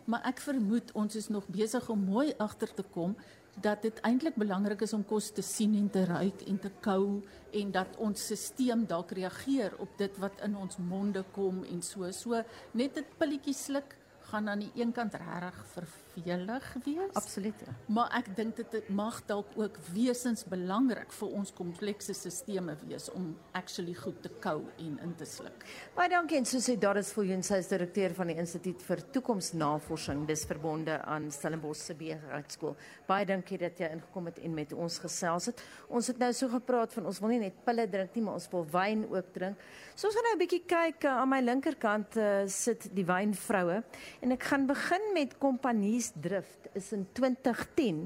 [0.09, 3.13] Maar ek vermoed ons is nog besig om mooi agter te kom
[3.61, 7.19] dat dit eintlik belangrik is om kos te sien en te ruik en te kou
[7.59, 12.09] en dat ons stelsel dalk reageer op dit wat in ons monde kom en so.
[12.11, 12.41] So
[12.73, 13.97] net 'n pilletjie sluk
[14.31, 17.13] gaan aan die een kant regtig vervelig wees.
[17.13, 17.53] Absoluut.
[17.65, 17.73] Ja.
[17.85, 23.31] Maar ek dink dit mag dalk ook wesens belangrik vir ons komplekse stelsels wees om
[23.57, 25.65] actually goed te kou en in te sluk.
[25.95, 30.25] Baie dankie en so sê Doris Viljoen, sy is direkteur van die Instituut vir Toekomsnavorsing,
[30.29, 32.75] dis verbonde aan Stellenbosch se Beheerskool.
[33.07, 35.63] Baie dankie dat jy ingekom het en met ons gesels het.
[35.89, 38.49] Ons het nou so gepraat van ons wil nie net pille drink nie, maar ons
[38.53, 39.69] wil wyn ook drink.
[39.99, 43.81] So ons gaan nou 'n bietjie kyk uh, aan my linkerkant uh, sit die wynvroue
[44.23, 48.05] en ek gaan begin met Kompanies Drift is in 2010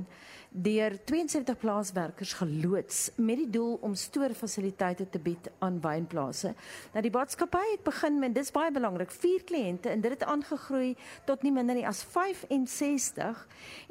[0.54, 6.54] deur 72 plaaswerkers geloods met die doel om stoorfasiliteite te bied aan wynplase.
[6.94, 10.94] Nou die maatskappy het begin met dis baie belangrik, vier kliënte en dit het aangegroei
[11.26, 13.46] tot nie minder nie as 65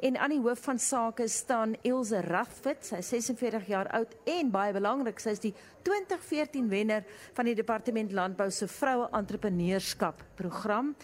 [0.07, 4.51] en aan die hoof van sake staan Ilse Rathfit, sy is 46 jaar oud en
[4.51, 10.95] baie belangrik, sy is die 2014 wenner van die departement landbou se vroue entrepreneurskap program.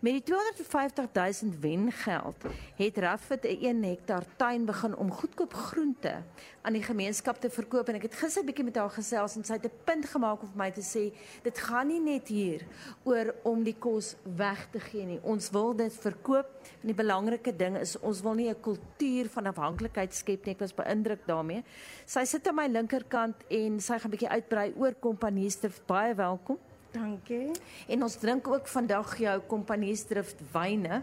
[0.00, 2.44] Met die 250 000 wengeld
[2.76, 6.22] het Raffet 'n 1 hektaar tuin begin om goedkoop groente
[6.62, 9.44] aan die gemeenskap te verkoop en ek het gister 'n bietjie met haar gesels en
[9.44, 12.66] sy het 'n punt gemaak om vir my te sê dit gaan nie net hier
[13.04, 15.20] oor om die kos weg te gee nie.
[15.22, 16.55] Ons wil dit verkoop.
[16.82, 20.54] En die belangrike ding is ons wil nie 'n kultuur van afhanklikheid skep nie.
[20.54, 21.64] Ek was beïndruk daarmee.
[22.06, 25.70] Sy sit aan my linkerkant en sy gaan 'n bietjie uitbrei oor kompanieste.
[25.86, 26.58] Baie welkom.
[26.92, 27.50] Dankie.
[27.88, 31.02] En ons drink ook vandag jou kompaniesdrift wyne.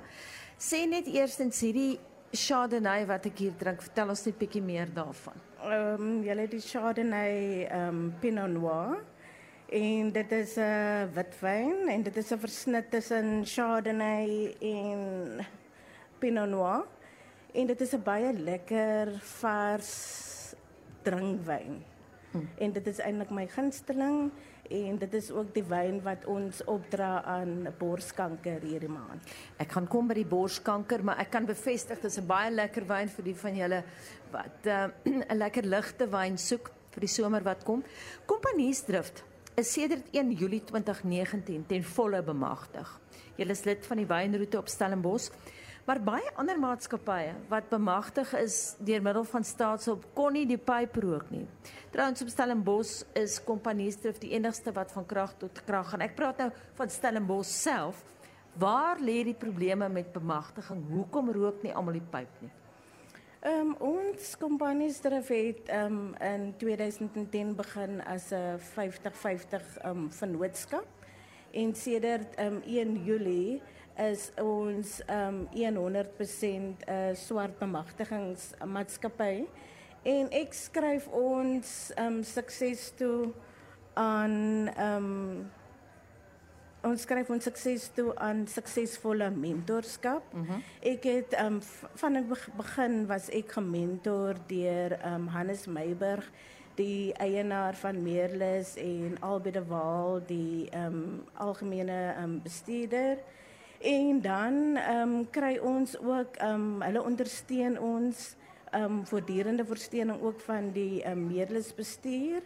[0.58, 1.99] Sê net eerstens hierdie
[2.34, 5.36] Chardonnay wat ek hier drink, vertel ons net bietjie meer daarvan.
[5.63, 9.04] Ehm um, julle die Chardonnay ehm um, Pinot Noir
[9.69, 15.45] en dit is 'n uh, witwyn en dit is 'n versnit tussen Chardonnay en
[16.19, 16.86] Pinot Noir.
[17.54, 20.54] En dit is 'n baie lekker vars
[21.02, 21.84] drinkwyn.
[22.32, 22.49] Hmm.
[22.58, 24.32] En dit is eintlik my gunsteling
[24.69, 29.34] en dit is ook die wyn wat ons opdra aan borskanker hierdie maand.
[29.58, 33.10] Ek gaan kom by die borskanker, maar ek kan bevestig dis 'n baie lekker wyn
[33.10, 33.84] vir die van julle
[34.32, 37.84] wat 'n uh, lekker ligte wyn soek vir die somer wat kom.
[38.26, 42.88] Kompaniesdrift is sedert 1 Julie 2019 ten volle bemagtig.
[43.38, 45.30] Julle is lid van die wynroete op Stellenbosch,
[45.86, 50.98] maar baie ander maatskappye wat bemagtig is deur middel van staatshulp kon nie die pyp
[51.04, 51.46] rook nie.
[51.94, 56.02] Trouens op Stellenbosch is Kompaniesdrift die enigste wat van krag tot krag gaan.
[56.08, 58.02] Ek praat nou van Stellenbosch self.
[58.58, 60.82] Waar lê die probleme met bemagtiging?
[60.94, 62.54] Hoekom rook nie almal die pyp nie?
[63.43, 68.62] Ehm um, ons Kompaniesdrift het ehm um, in 2010 begin as 'n 50-50
[69.82, 70.86] ehm um, vennootskap.
[71.51, 73.62] En sedert ehm um, 1 Julie
[73.97, 79.45] is ons um, 100% uh, swart bemagtigingsmaatskappy.
[80.03, 83.34] En ek skryf ons um, sukses toe
[83.93, 85.51] aan um,
[86.84, 90.34] ons skryf ons sukses toe aan suksesvolle mentorskap.
[90.34, 90.63] Mm -hmm.
[90.82, 91.62] Ek het um,
[91.96, 92.26] van die
[92.58, 96.32] begin was ek gementor deur um, Hannes Meiburg
[96.76, 103.17] die eienaar van Meerlus en Albede Waal die um, algemene um, bestuurder.
[103.80, 108.36] En dan ehm um, kry ons ook ehm um, hulle ondersteun ons
[108.72, 112.41] ehm um, voortdurende versteuning ook van die ehm um, meerlesbestuur.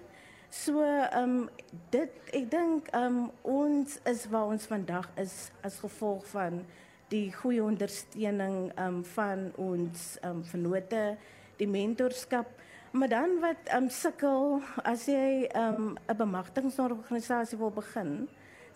[0.49, 1.49] So ehm um,
[1.91, 6.61] dit ek dink ehm um, ons is waar ons vandag is as gevolg van
[7.11, 11.17] die goeie ondersteuning ehm um, van ons ehm um, vennote,
[11.59, 12.47] die mentorskap.
[12.91, 18.27] Maar dan wat ehm um, sukkel as jy ehm um, 'n bemagtigingsorganisasie wil begin,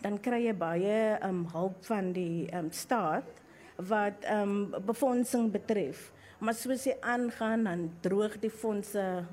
[0.01, 3.39] dan kry jy baie um hulp van die um staat
[3.77, 6.11] wat um befondsing betref.
[6.41, 9.23] Maar soos jy aangaan dan droog die fondse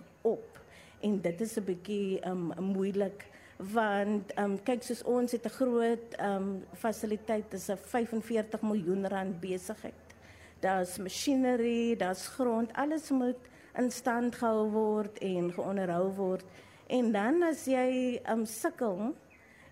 [1.00, 3.26] en dit is 'n bietjie um moeilik
[3.58, 9.40] want um kyk soos ons het 'n groot um fasiliteit dis 'n 45 miljoen rand
[9.40, 10.06] besigheid.
[10.60, 13.38] Daar's masjinerie, daar's grond, alles moet
[13.76, 16.44] in stand gehou word en geonderhou word.
[16.86, 19.14] En dan as jy um sukkel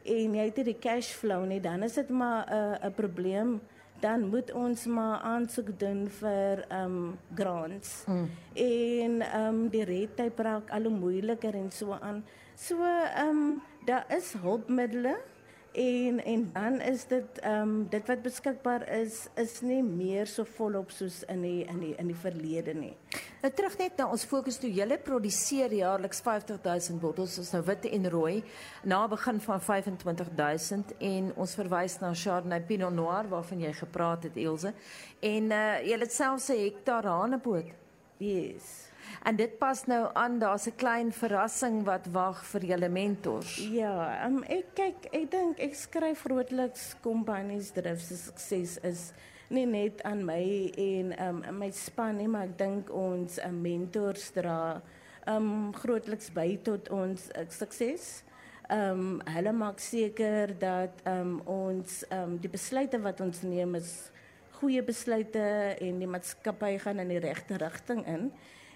[0.04, 3.60] en jy het die cash flow nie, dan is dit maar 'n uh, 'n probleem.
[4.00, 8.04] Dan moet ons maar aansoek doen vir ehm um, grants.
[8.06, 8.30] Mm.
[8.54, 12.24] En ehm um, die red tape raak al hoe moeiliker en so aan.
[12.54, 15.35] So ehm um, daar is hulpmiddels
[15.76, 20.44] en en dan is dit ehm um, dit wat beskikbaar is is nie meer so
[20.56, 22.94] volop soos in die in die in die verlede nie.
[23.42, 27.84] Nou terug net na ons fokus toe julle produseer jaarliks 50000 bottels is nou wit
[27.90, 28.42] en rooi
[28.84, 34.36] na begin van 25000 en ons verwys na Chardonnay Pinot Noir waarvan jy gepraat het
[34.36, 34.72] Elsje
[35.20, 37.72] en uh, julle het selfs 'n hektaar haneboot.
[38.18, 38.85] Yes.
[39.26, 43.56] En dit pas nou aan, daar's 'n klein verrassing wat wag vir julle mentors.
[43.56, 49.12] Ja, um, ek kyk, ek dink ek skryf grootliks kompanies drif se sukses is
[49.48, 54.30] nie net aan my en um, my span nie, maar ek dink ons um, mentors
[54.30, 54.82] dra
[55.26, 58.22] um grootliks by tot ons uh, sukses.
[58.70, 64.10] Um hulle maak seker dat um ons um die besluite wat ons neem is
[64.56, 65.42] goeie besluite
[65.84, 68.30] en die maatskappy gaan in die regte rigting in.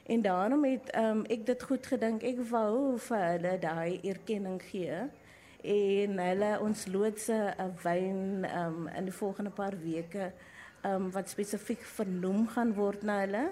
[0.07, 2.23] En daarom het um, ek dit goed gedink.
[2.23, 5.03] Ek wou vir hulle daai erkenning gee
[5.61, 10.33] en hulle ons loodse 'n wyn um, in die volgende paar weke
[10.85, 13.51] um, wat spesifiek vernoem gaan word na hulle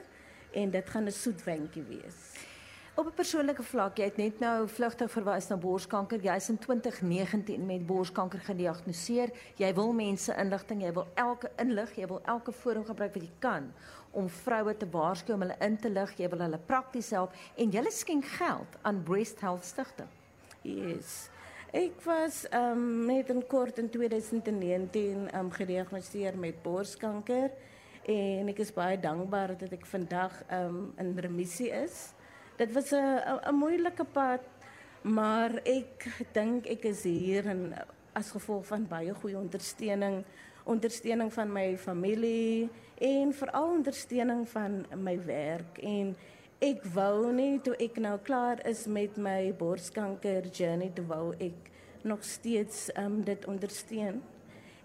[0.52, 2.20] en dit gaan 'n soet wyntjie wees.
[2.98, 6.20] Op 'n persoonlike vlak, jy het net nou vlugtig verwys na borskanker.
[6.20, 9.30] Jy's in 2019 met borskanker gediagnoseer.
[9.56, 13.30] Jy wil mense inligting, jy wil elke inlig, jy wil elke forum gebruik wat jy
[13.38, 13.72] kan
[14.10, 17.70] om vroue te waarsku om hulle in te lig, jy wil hulle prakties help en
[17.70, 20.08] jy skenk geld aan Breast Health Stichting.
[20.62, 21.30] Yes.
[21.70, 27.50] Ek was um, net in kort in 2019 ehm um, gediagnoseer met borskanker
[28.02, 32.17] en ek is baie dankbaar dat ek vandag um, in remissie is
[32.58, 34.40] dit was 'n 'n moeilike pad,
[35.02, 37.74] maar ek dink ek is hier en
[38.12, 40.24] as gevolg van baie goeie ondersteuning,
[40.64, 42.68] ondersteuning van my familie
[42.98, 45.78] en veral ondersteuning van my werk.
[45.78, 46.16] En
[46.58, 51.70] ek wou nie toe ek nou klaar is met my borskanker journey te wou ek
[52.02, 54.22] nog steeds um, dit ondersteun.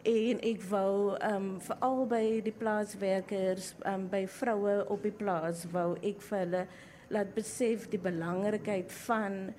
[0.03, 5.95] En ek wou um veral by die plaaswerkers um, by vroue op die plaas wou
[6.01, 6.67] ek vir hulle
[7.13, 9.53] laat besef die belangrikheid van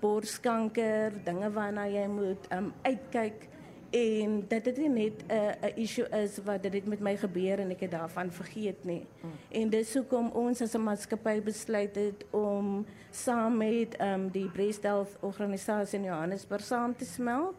[0.00, 3.48] borskanker, dinge waarna jy moet um, uitkyk
[3.90, 7.58] en dat dit nie net 'n uh, 'n issue is wat dit met my gebeur
[7.58, 9.06] en ek het daarvan vergeet nie.
[9.22, 9.30] Mm.
[9.48, 14.82] En dis hoekom ons as 'n maatskappy besluit het om saam met um, die Breast
[14.82, 17.56] Health organisasie in Johannesburg saam te smelt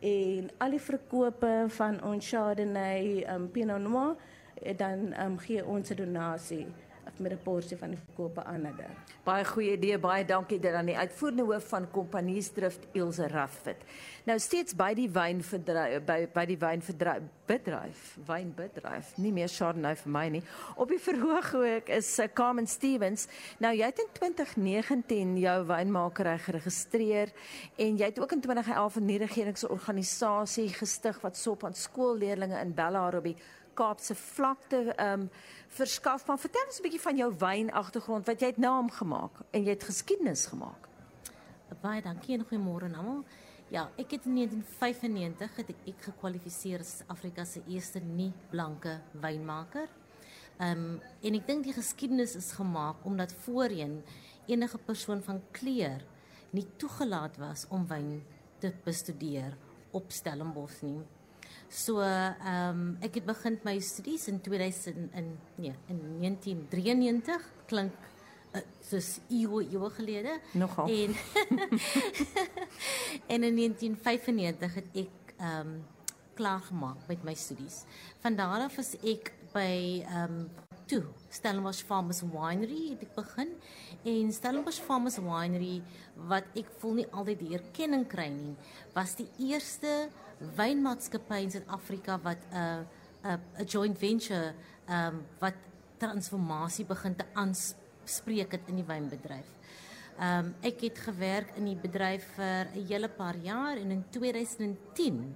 [0.00, 4.16] en al die verkope van ons Chardonnay um, Pinot Noir
[4.76, 6.66] dan um, gee ons 'n donasie
[7.18, 8.86] met 'n porsie van die verkope aanhede.
[9.24, 13.76] Baie goeie idee, baie dankie dit aan die uitvoerende hoof van Kompaniesdrift Ilse Raffit.
[14.24, 20.12] Nou steeds by die wynverdryf by by die wynverdryf bedryf, wynbedryf, nie meer Chardonnay vir
[20.12, 20.42] my nie.
[20.80, 23.26] Op die verhoog ook is uh, Carmen Stevens.
[23.58, 27.34] Nou jy het in 2019 jou wynmakery geregistreer
[27.76, 33.16] en jy het ook in 2011 'n nie-regeringsorganisasie gestig wat sop aan skoolleerdlinge in Bellahar
[33.16, 33.36] op die
[33.74, 35.28] Kaapse vlakte um,
[35.68, 36.26] verskaf.
[36.26, 39.70] Maar vertel ons 'n bietjie van jou wynagtergrond wat jy het naam gemaak en jy
[39.70, 40.88] het geskiedenis gemaak.
[41.82, 43.24] Baie dankie en goeiemôre almal.
[43.68, 49.00] Ja, ek het in 1995 het ek, ek gekwalifiseer as Afrika se eerste nie blanke
[49.12, 49.88] wynmaker.
[50.58, 54.02] Ehm um, en ek dink die geskiedenis is gemaak omdat voorheen
[54.46, 56.04] enige persoon van kleur
[56.54, 58.22] nie toegelaat was om wyn
[58.62, 59.56] te bestudeer
[59.90, 61.00] op Stellenbosch nie.
[61.74, 67.96] So ehm um, ek het begin my studies in 2000 in nee in 1993 klink
[68.54, 70.86] uh, soos eeue eeue gelede Nogal.
[70.86, 71.16] en
[73.34, 75.74] en in 1995 het ek ehm um,
[76.34, 77.84] klaar gemaak met my studies.
[78.18, 80.50] Van daar af was ek by ehm um,
[80.86, 83.50] toe Stellenbosch Farmers Winery het ek begin
[84.04, 85.80] en Stellenbosch Farmers Winery
[86.30, 88.54] wat ek voel nie altyd die erkenning kry nie
[88.94, 90.10] was die eerste
[90.56, 92.84] wynmaatskappy in Suid-Afrika wat 'n uh,
[93.24, 94.54] 'n uh, 'n joint venture
[94.86, 95.54] ehm um, wat
[95.98, 99.50] transformasie begin te aanspreek het in die wynbedryf.
[100.18, 104.04] Ehm um, ek het gewerk in die bedryf vir 'n hele paar jaar en in
[104.10, 105.34] 2010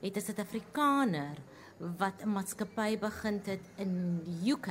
[0.00, 1.36] het 'n Suid-Afrikaner
[1.78, 4.66] wat 'n maatskappy begin het in die UK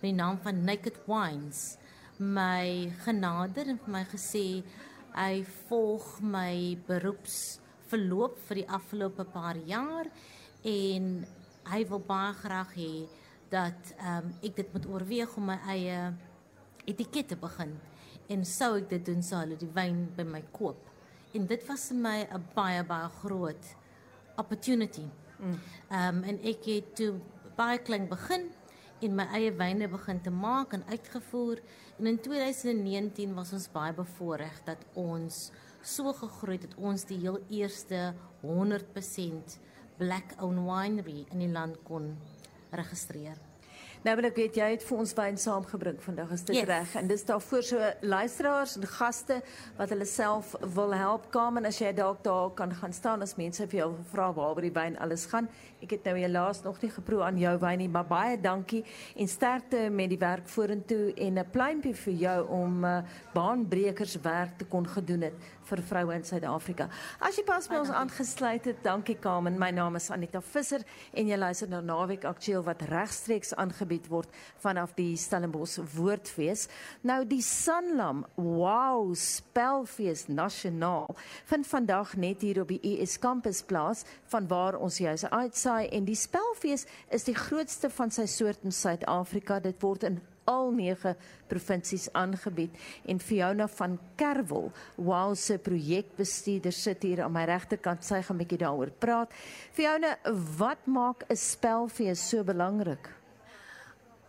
[0.00, 1.78] met die naam van Naked Wines
[2.18, 4.64] my genader en vir my gesê
[5.16, 10.10] hy volg my beroeps verloop vir die afgelope paar jaar
[10.66, 11.26] en
[11.70, 12.92] hy wil baie graag hê
[13.50, 15.98] dat um, ek dit moet oorweeg om my eie
[16.86, 17.74] etiket te begin
[18.32, 20.80] en sou ek dit doen sou hulle die wyn by my koop.
[21.34, 23.64] En dit was vir my 'n baie baie groot
[24.36, 25.06] opportunity.
[25.38, 27.20] Ehm um, en ek het toe
[27.56, 28.50] baie klein begin
[29.00, 31.60] en my eie wyne begin te maak en uitgevoer.
[31.98, 35.50] En in 2019 was ons baie bevoorreg dat ons
[35.86, 39.58] so gegroei het dat ons die heel eerste 100%
[39.98, 42.16] black owned winery in die land kon
[42.70, 43.38] registreer.
[44.06, 46.66] Nou wil ek weet jy het vir ons wyn saamgebring vandag is dit Yes.
[46.68, 49.40] reg en dis daar voor so luisteraars en gaste
[49.78, 53.34] wat hulle self wil help kom en as jy dalk daar kan gaan staan as
[53.36, 55.48] mense vir jou vra waaroor die wyn alles gaan.
[55.82, 58.84] Ek het nou helaas nog nie geproe aan jou wyn nie, maar baie dankie
[59.16, 63.02] en sterkte met die werk vorentoe en 'n pluimpie vir jou om uh,
[63.34, 65.34] baanbrekers werk te kon gedoen het
[65.66, 66.88] vir vroue in Suid-Afrika.
[67.20, 69.58] As jy pas by ons aangesluit het, dankie Kamen.
[69.58, 70.84] My naam is Anita Visser
[71.16, 74.30] en jy luister na Naweek Aktueel wat regstreeks aangebied word
[74.62, 76.66] vanaf die Stellenbosch Woordfees.
[77.06, 81.16] Nou die Sanlam Wow Spelfees Nasionaal
[81.50, 86.18] vind vandag net hier op die US kampus plaas vanwaar ons juis uitsaai en die
[86.18, 89.60] spelfees is die grootste van sy soort in Suid-Afrika.
[89.60, 91.14] Dit word in al 9
[91.50, 92.74] provinsies aangebied
[93.06, 98.42] en Fiona van Kerwel, wow se projekbestuurder sit hier aan my regterkant, sy gaan 'n
[98.42, 99.32] bietjie daaroor praat.
[99.72, 100.16] Fiona,
[100.58, 103.10] wat maak 'n spelfees so belangrik?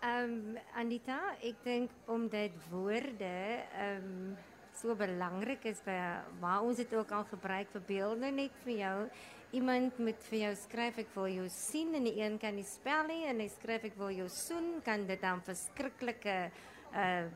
[0.02, 4.38] Ehm um, Anita, ek dink omdat woorde ehm um,
[4.78, 5.98] so belangrik is by
[6.40, 8.98] waar ons dit ook al gebruik vir beelde net vir jou.
[9.56, 13.06] Iemand moet vir jou skryf ek wil jou sien en die een kan nie spel
[13.08, 16.40] nie en hy skryf ek wil jou soen kan dit dan verskriklike
[16.94, 17.28] uh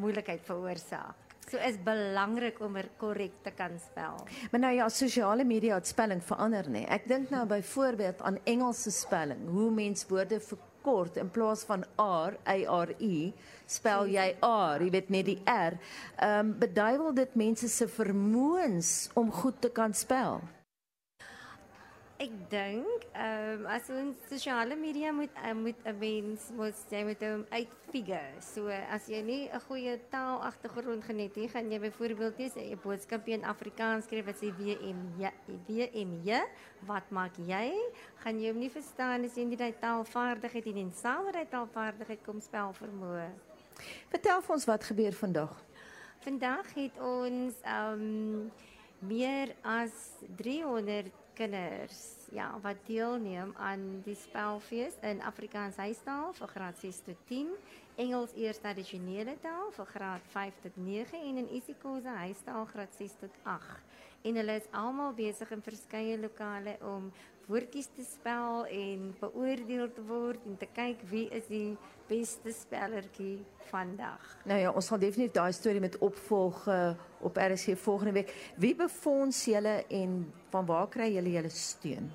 [0.00, 1.30] moeilikheid veroorsaak.
[1.50, 4.20] So is belangrik om er korrek te kan spel.
[4.52, 6.84] Maar nou ja, sosiale media het spelling verander nê.
[6.88, 12.38] Ek dink nou byvoorbeeld aan Engelse spelling, hoe mens woorde verkort in plaas van R,
[12.46, 13.32] A R I,
[13.66, 15.76] spel jy R, jy weet net die R.
[16.16, 20.40] Ehm um, beduiwel dit mense se vermoëns om goed te kan spel.
[22.20, 27.00] Ek dink ehm um, as ons sosiale media moet uh, moet 'n mens moet jy
[27.08, 28.34] moet hom uitfigure.
[28.44, 33.24] So as jy nie 'n goeie taalagtergrond geniet nie, gaan jy byvoorbeeld nie 'n boodskap
[33.28, 35.32] in Afrikaans skryf wat sê WM ja
[35.66, 36.44] WM ja,
[36.84, 37.72] wat maak jy?
[38.20, 42.40] Gaan jy hom nie verstaan as jy nie daai taalvaardigheid en in saamheid taalvaardigheid kom
[42.40, 43.32] spel vermoë.
[44.12, 45.56] Vertel vir ons wat gebeur vandag.
[46.20, 48.52] Vandag het ons ehm um,
[49.00, 51.08] meer as 300
[51.40, 52.00] kinders
[52.36, 57.54] ja wat deelneem aan die spelfees in Afrikaans huistaal vir graad 6 tot 10,
[58.00, 63.16] Engels eers tradisionele taal vir graad 5 tot 9 en in isiXhosa huistaal graad 6
[63.24, 63.80] tot 8.
[64.28, 67.08] en hulle is almal besig in verskeie lokale om
[67.46, 71.76] woordjies te spel en beoordeel te word en te kyk wie is die
[72.10, 74.24] beste spellertjie vandag.
[74.44, 78.34] Nou ja, ons gaan definitief daai storie met opvolg uh, op RSG volgende week.
[78.56, 82.10] Wie befonds julle en van waar kry julle julle steun?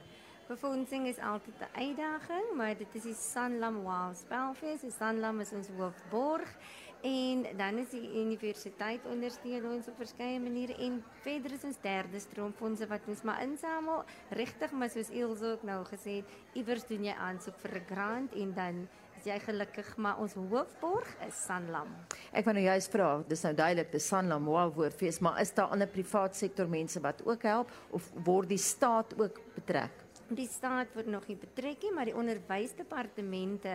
[0.48, 4.82] Befondsing is altyd 'n uitdaging, maar dit is die Sanlam Wow Spelfees.
[4.82, 6.58] Die Sanlam is ons hoofborg
[7.02, 12.20] en dan is die universiteit ondersteun ons op verskeie maniere en verder is ons derde
[12.20, 14.04] stroomfondse wat ons maar insamel.
[14.30, 18.34] Regtig, maar soos Elsje ook nou gesê het, iewers doen jy aansoek vir 'n grant
[18.34, 18.88] en dan
[19.26, 21.90] jy gelukkig, maar ons hoofborg is Sanlam.
[22.32, 25.74] Ek wou nou juist vra, dis nou duidelik dis Sanlam Wow Woordfees, maar is daar
[25.74, 30.05] ander privaat sektor mense wat ook help of word die staat ook betrek?
[30.26, 33.74] Die staat word nog nie betrek nie, maar die onderwysdepartemente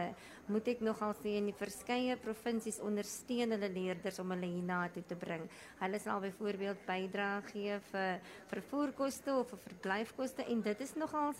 [0.50, 5.14] moet ek nogal sê in die verskeie provinsies ondersteun hulle leerders om hulle hiernatoe te
[5.14, 5.44] bring.
[5.78, 11.36] Hulle sal byvoorbeeld bydra gee vir vervoerkoste of vir verblyfkoste en dit is nogal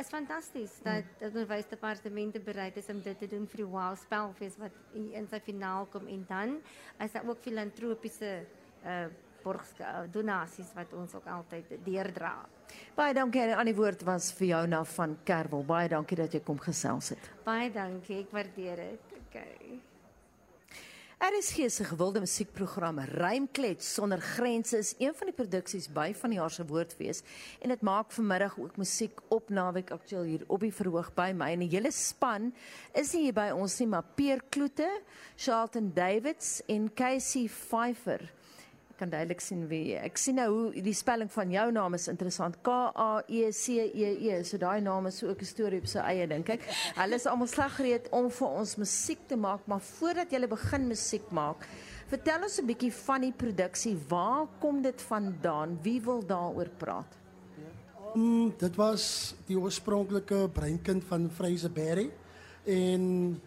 [0.00, 4.60] is fantasties dat dat onderwysdepartemente bereid is om dit te doen vir die Wow Spelfees
[4.60, 6.54] wat in sy finaal kom en dan
[7.00, 8.36] is daar ook filantropiese
[8.84, 9.08] uh
[9.42, 12.34] borgs uh, donasies wat ons ook altyd deurdra.
[12.94, 15.64] Baie dankie aan die woord was vir jou na van Kerwel.
[15.66, 17.30] Baie dankie dat jy kom gesels het.
[17.44, 19.14] Baie dankie, ek waardeer dit.
[19.26, 19.80] Okay.
[21.20, 26.38] RSG se gewilde musiekprogram Rymklets sonder grense is een van die produksies by van die
[26.38, 27.20] jaar se woordfees
[27.60, 31.50] en dit maak vanmiddag ook musiek op naweek aktueel hier op die verhoog by my
[31.52, 32.48] en die hele span
[32.96, 34.88] is nie hier by ons nie maar Peer Kloete,
[35.36, 38.24] Charlton Davids en Casey Pfeiffer
[39.00, 39.96] kan duidelik sien wie.
[39.96, 42.58] Ek sien nou hoe die spelling van jou naam is interessant.
[42.66, 44.42] K A E C E E.
[44.44, 46.66] So daai naam is ook 'n storie op sy eie dink ek.
[46.96, 51.30] Hulle is almal slaggereed om vir ons musiek te maak, maar voordat jy begin musiek
[51.30, 51.66] maak,
[52.08, 53.96] vertel ons 'n bietjie van die produksie.
[54.08, 55.78] Waar kom dit vandaan?
[55.82, 57.16] Wie wil daaroor praat?
[58.14, 62.10] Um, dit was die oorspronklike breinkind van Fraser Berry
[62.64, 63.40] en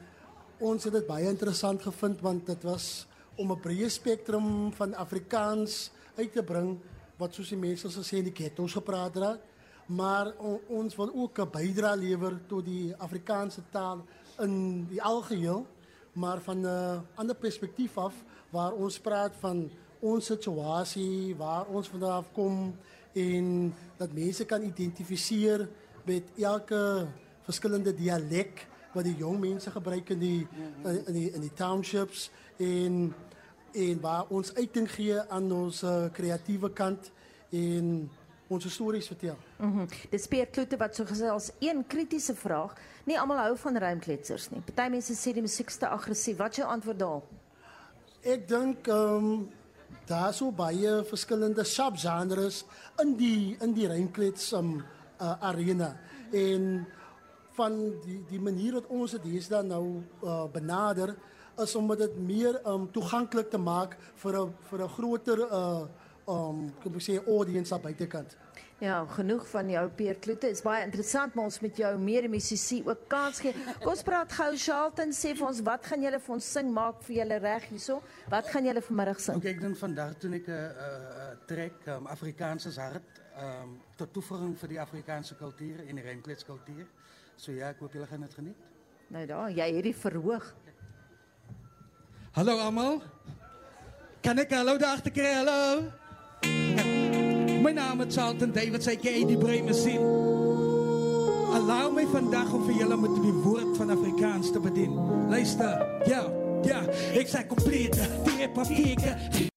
[0.60, 5.92] ons het dit baie interessant gevind want dit was om 'n breë spektrum van Afrikaans
[6.16, 6.80] uit te bring
[7.18, 9.40] wat soos die mense sal sê in die gepraat
[9.86, 14.06] maar on, ons wil ook 'n bydrae lewer tot die Afrikaanse taal
[14.40, 15.66] in die algeheel,
[16.14, 18.14] maar van 'n ander perspektief af
[18.50, 19.70] waar ons praat van
[20.00, 22.76] ons situasie, waar ons vandaan kom
[23.14, 25.70] en dat mense kan identifiseer
[26.04, 27.08] met elke
[27.42, 30.48] verskillende dialek wat die jong mense gebruik in die
[30.84, 33.14] in die in die townships en
[33.74, 35.84] en waar ons uiting gee aan ons
[36.14, 37.12] kreatiewe kant
[37.50, 38.10] en
[38.54, 39.38] ons stories vertel.
[39.58, 39.68] Mhm.
[39.68, 42.76] Mm Dit speer klote wat so gesê as een kritiese vraag.
[43.06, 44.62] Nie almal hou van rymkletsers nie.
[44.62, 46.38] Party mense sê die musiek is te aggressief.
[46.38, 47.30] Wat is jou antwoord daarop?
[48.24, 49.50] Ek dink ehm um,
[50.08, 52.64] daar so baie verskillende subgenres
[53.02, 54.84] in die in die rymklets um,
[55.22, 55.94] uh, arena
[56.32, 56.86] en
[57.54, 59.86] van die die manier wat ons dit hier dan nou
[60.24, 61.16] uh, benader
[61.62, 65.86] is om dit meer um toeganklik te maak vir 'n vir 'n groter uh
[66.28, 68.38] um kan ek sê audience aan buitekant.
[68.80, 70.48] Ja, genoeg van jou Peer Kloete.
[70.48, 73.54] Dit is baie interessant maar ons met jou meer musisi ook kans gee.
[73.80, 77.04] Kom ons praat gou Charlton sê vir ons wat gaan julle vir ons sing maak
[77.04, 78.02] vir julle reg hierso?
[78.30, 79.36] Wat gaan julle vanmiddag sing?
[79.36, 84.14] Okay, ek dink vandag doen ek 'n uh, uh, trek um, Afrikaanse hart um tot
[84.14, 86.88] toevoeging vir die Afrikaanse kultuur en die Rymkletskultuur.
[87.44, 88.60] So ja, ek hoop julle gaan dit geniet.
[89.12, 90.46] Nou daar, jy hierdie verhoog.
[92.38, 93.02] Hallo allemaal.
[94.24, 95.44] Kan ik hallo daar te krijgen?
[95.44, 95.92] Hallo.
[97.62, 100.00] Mijn naam is Charlton David, zei ik die Bremen zien.
[101.54, 105.30] Allow mij vandaag om voor jullie met die woord van Afrikaans te bedienen.
[105.30, 106.32] Luister, ja,
[106.62, 106.82] ja,
[107.12, 109.52] ik zei compleet, die papieren.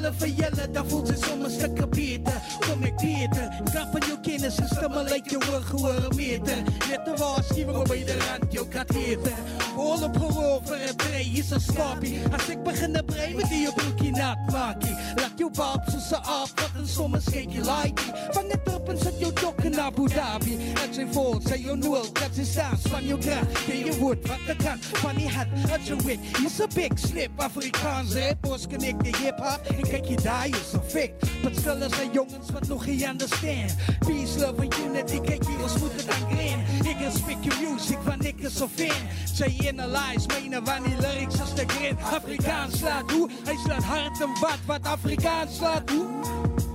[0.00, 4.14] Hulle vir julle, dan voel sy sommer stukke beter Kom ek beter, kan van jou
[4.24, 8.64] kennis en stimme lyk jou oor gehoor meter Net een waarschuwing by de rand, jou
[8.72, 9.36] kat heter
[9.74, 13.52] Hol op gehoor vir een brei, hier's een skapie As ek begin een brei met
[13.52, 17.52] die jou broekie nat maakie Laat jou bab soos een aap, wat in somme skyk
[17.58, 21.38] jy laakie Vang het op en sit jou dok in Abu Dhabi Het sy vol,
[21.46, 24.82] sy jou noel, dat sy saas van jou graag Ken jou woord, wat ek kan,
[25.02, 29.14] van die hat, het jou wik Hier's een big slip, Afrikaans, het bos connect die
[29.20, 31.14] hip-hop Kijk je daar, je is een fik.
[31.52, 33.74] Still is er jongens wat nog geen understand.
[33.98, 36.58] Peace, love and unity, kijk je, ons moet het aan green.
[36.84, 38.96] Ik kan speak your music, van ik is zo fan.
[39.34, 41.98] Zij analyse, menen van die lyrics is de green.
[42.02, 46.69] Afrikaans slaat hoe, hij slaat hard en wat, wat Afrikaans slaat hoe.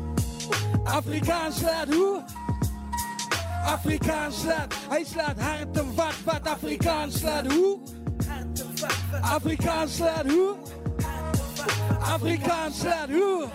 [0.85, 2.23] Afrikaans slaat hoe.
[3.65, 7.79] Afrikaans slaat, hij slaat hard en wat, wat Afrikaans slaat hoe.
[9.21, 10.55] Afrikaans slaat hoe.
[11.99, 13.47] Afrikaans slaat hoe.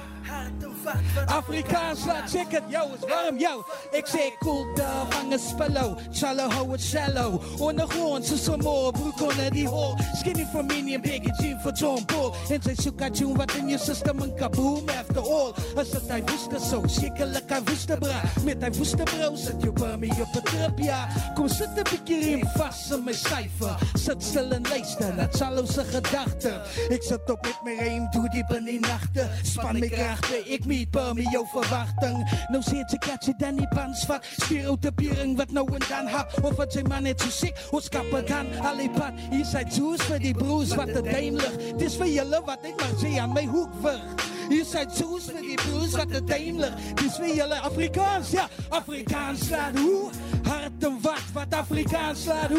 [1.26, 3.64] Afrikaans laat het, yo, is warm, yo.
[3.90, 7.60] Ik zeg cool da vangen spello, shallow hou het shallow.
[7.60, 9.94] Ondergrond, ze zo mooi, broek onder die hol.
[10.14, 12.34] Skinny from me en big jean voor John Paul.
[12.48, 15.52] En zij zoekt tune wat in je system een kaboom after all.
[15.76, 18.20] Als het hij wist zo, schrikkelijk hij wist de bra.
[18.44, 21.08] Met hij wist de bro, zet je me op een trip, ja.
[21.34, 23.78] Kom zit een beetje in vast in mijn cijfer.
[23.92, 26.62] Zit stil en luister, zal onze gedachten.
[26.88, 29.30] Ik zit op met mijn reem, doe diep in die nachten.
[29.42, 32.46] Span mijn krachten, ik bij me jouw verwachting.
[32.48, 34.24] Nou zit je katje dan niet pans vat.
[34.36, 36.38] Stereotypering wat nou en dan hap.
[36.42, 38.46] Of wat zijn man net zo ziek, ons kappen dan.
[38.60, 41.72] Allee pad, hier zijn juice voor die broers wat de ligt.
[41.72, 44.00] Het is voor jullie wat ik maar zie aan mijn hoek weg.
[44.48, 46.72] Hier zijn juice voor die broers wat de ligt.
[46.88, 48.48] Het is voor jullie Afrikaans, ja.
[48.68, 50.10] Afrikaans slaat hoe?
[50.48, 52.50] Hart en wat, wat Afrikaans slaat?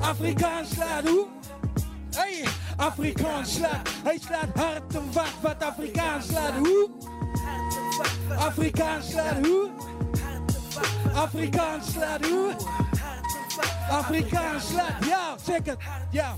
[0.00, 1.04] Afrikaans slaat?
[2.10, 2.44] Hey,
[2.82, 3.88] Afrikaans slaat.
[4.04, 6.90] Hij slaat hard en wat, wat Afrikaans slaat hoe?
[8.38, 9.70] Afrikaans slaat hoe?
[11.14, 12.54] Afrikaans slaat hoe?
[13.92, 15.76] Afrikaans slaat, ja, zeg het,
[16.10, 16.34] ja.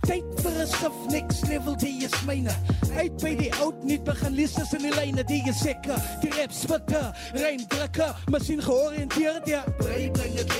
[0.00, 2.56] Tijd voor een schif, niks level die je smijnen.
[2.96, 6.18] Uit bij die oud niet begin listens in die lijnen die je zeker.
[6.20, 9.64] Die rap spitten, rijm drukken, machine georiënteerd, ja.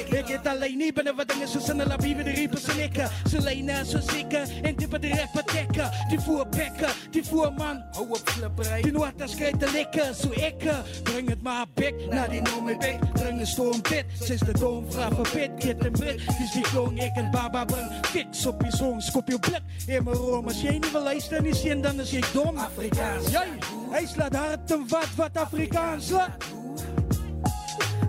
[0.09, 3.11] Ik het alleen niet binnen wat dingen zoals in de labieven, de riepers en.
[3.31, 5.91] Ze lijnen zo zeker en typen de rapper dekken.
[6.09, 8.83] Die voer pekken, die voer man, hou op flipperij.
[8.83, 10.83] Die noatas krijgt te likken, zo ikke.
[11.03, 13.13] Breng het maar bek, naar die noem me bek.
[13.13, 16.14] Breng een storm pit, sinds de dom vraag voor pit, kit en brit.
[16.17, 17.91] Die zie klong ik en baba breng.
[18.03, 19.61] Fix op je zong, skop je blik.
[19.87, 22.57] In mijn room, als jij niet wil luisteren, niet zien, dan is je dom.
[22.57, 23.31] Afrikaans.
[23.31, 23.49] Jij,
[23.91, 26.45] hij slaat hard en wat, wat Afrikaans slaat.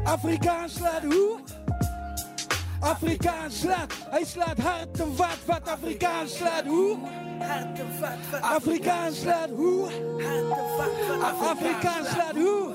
[0.04, 1.40] Afrikaans slaat hoe?
[2.86, 6.98] Afrikaans slaat, hij slaat hard en wat, wat Afrikaans slaat hoe?
[8.42, 9.90] Afrikaans slaat hoe?
[11.42, 12.74] Afrikaans slaat hoe?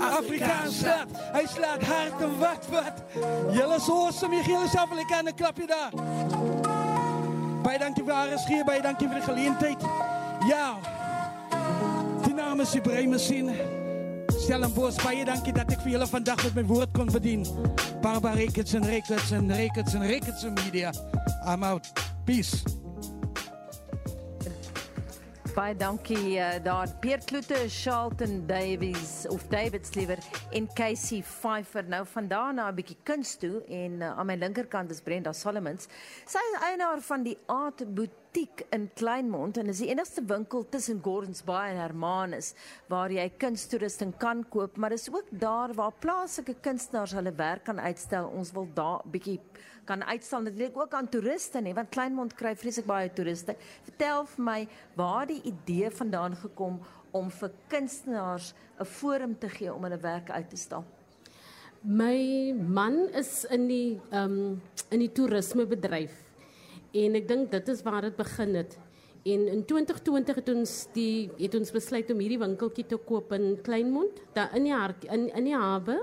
[0.00, 3.22] Afrikaans slaat, hij slaat hard en wat, wat.
[3.52, 5.90] Jullie is awesome, je gillen zelf lekker aan een klapje daar.
[7.62, 9.82] Baie dankie vir haar schier, baie dankie vir die geleentheid.
[10.46, 10.74] Ja.
[12.24, 13.14] Die naam is Ibrahim
[14.42, 14.50] Sin.
[14.50, 17.46] Stellenbosch, baie dankie dat ek vir julle vandag met my woord kon bedien.
[18.02, 20.90] Barbara Rekens en Rekens en Rekens en Rekens en Media.
[21.46, 21.86] I'm out.
[22.26, 22.81] Peace.
[25.52, 30.16] Baie dankie uh, daar Peer Kloete, Charlton Davies of Davids liewer
[30.50, 31.84] en Casey Pfeiffer.
[31.92, 35.88] Nou vandaan na 'n bietjie kuns toe en uh, aan my linkerkant is Brenda Solomons.
[36.24, 41.02] Sy is eienaar van die Art Boutique in Kleinmond en is die enigste winkel tussen
[41.04, 42.54] Gordons Bay en Hermanus
[42.88, 47.80] waar jy kunstoerusting kan koop, maar dis ook daar waar plaaslike kunstenaars hulle werk kan
[47.80, 48.32] uitstel.
[48.32, 49.40] Ons wil daar bietjie
[49.84, 53.56] kan uitstal natuurlik ook aan toeriste nie want Kleinmond kry vreeslik baie toeriste.
[53.84, 54.58] Vertel vir my
[54.96, 56.80] waar die idee vandaan gekom
[57.12, 60.84] om vir kunstenaars 'n forum te gee om hulle werk uit te stal.
[61.82, 66.12] My man is in die ehm um, in die toerismebedryf
[66.92, 68.78] en ek dink dit is waar dit begin het.
[69.22, 73.58] En in 2020 het ons die het ons besluit om hierdie winkeltjie te koop in
[73.62, 76.00] Kleinmond, daar in die hart, in in die hawe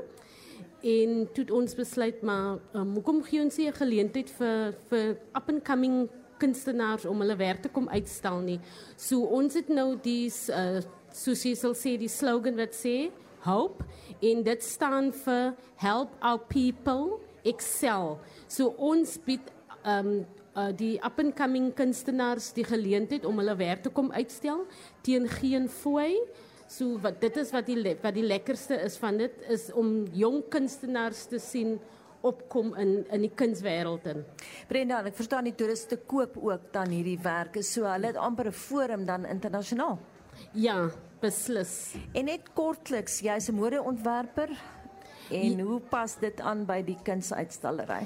[0.82, 5.10] en toe het ons besluit maar um, hoekom gee ons nie 'n geleentheid vir vir
[5.36, 6.10] up and coming
[6.40, 8.60] kunstenaars om hulle werk te kom uitstal nie.
[8.96, 13.12] So ons het nou die uh, soos jy sal sê die slogan wat sê
[13.46, 13.84] hope
[14.22, 18.20] en dit staan vir help our people excel.
[18.48, 19.52] So ons bied
[19.86, 20.26] um
[20.56, 24.66] uh, die up and coming kunstenaars die geleentheid om hulle werk te kom uitstel
[25.06, 26.16] teen geen fooi.
[26.70, 30.44] So wat dit is wat die wat die lekkerste is van dit is om jong
[30.54, 31.80] kunstenaars te sien
[32.22, 34.22] opkom in in die kunswêreld in.
[34.70, 37.64] Brenda, ek verstaan die toeriste koop ook dan hierdiewerke.
[37.66, 39.98] So hulle het amper 'n forum dan internasionaal.
[40.54, 40.92] Ja,
[41.22, 41.96] beslis.
[42.14, 44.50] En net kortliks, jy's 'n modeontwerper
[45.32, 48.06] en hoe pas dit aan by die kunsuitstallery?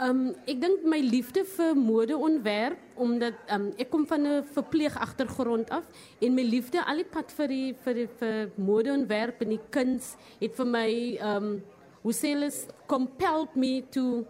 [0.00, 5.84] Um ek dink my liefde vir modeontwerp omdat um ek kom van 'n verpleegagtergrond af
[6.20, 10.16] en my liefde al die pad vir die vir die vir modeontwerp en die kuns
[10.40, 10.90] het vir my
[11.20, 11.60] um
[12.02, 12.50] hoe sê hulle
[12.88, 14.24] compelled me to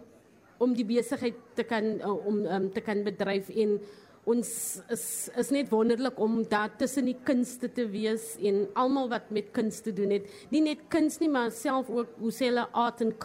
[0.59, 3.79] om die besigheid te kan uh, om um, te kan bedryf en
[4.29, 4.49] ons
[4.93, 5.05] is
[5.41, 9.79] is net wonderlik om daar tussen die kunste te wees en almal wat met kuns
[9.81, 10.27] te doen het.
[10.51, 13.17] Nie net kuns nie maar self ook hoe sê hulle art and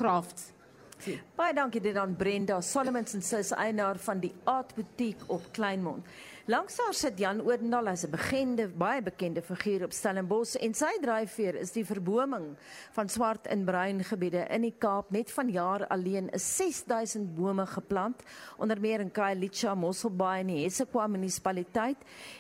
[0.97, 5.29] crafts Baie dankie dit aan Brenda Solomons en sy is eienaar van die Art Boutique
[5.33, 6.07] op Kleinmond.
[6.47, 10.93] Langs haar sit Jan Oudendal as 'n bekende, baie bekende figuur op Stellenbosch en sy
[11.03, 12.55] dryfveer is die verboming
[12.93, 15.11] van swart en bruin gebiede in die Kaap.
[15.11, 18.23] Net vanjaar alleen is 6000 bome geplant,
[18.59, 21.97] onder meer in Khayelitsha, Mosselbaai en die Hessequa munisipaliteit.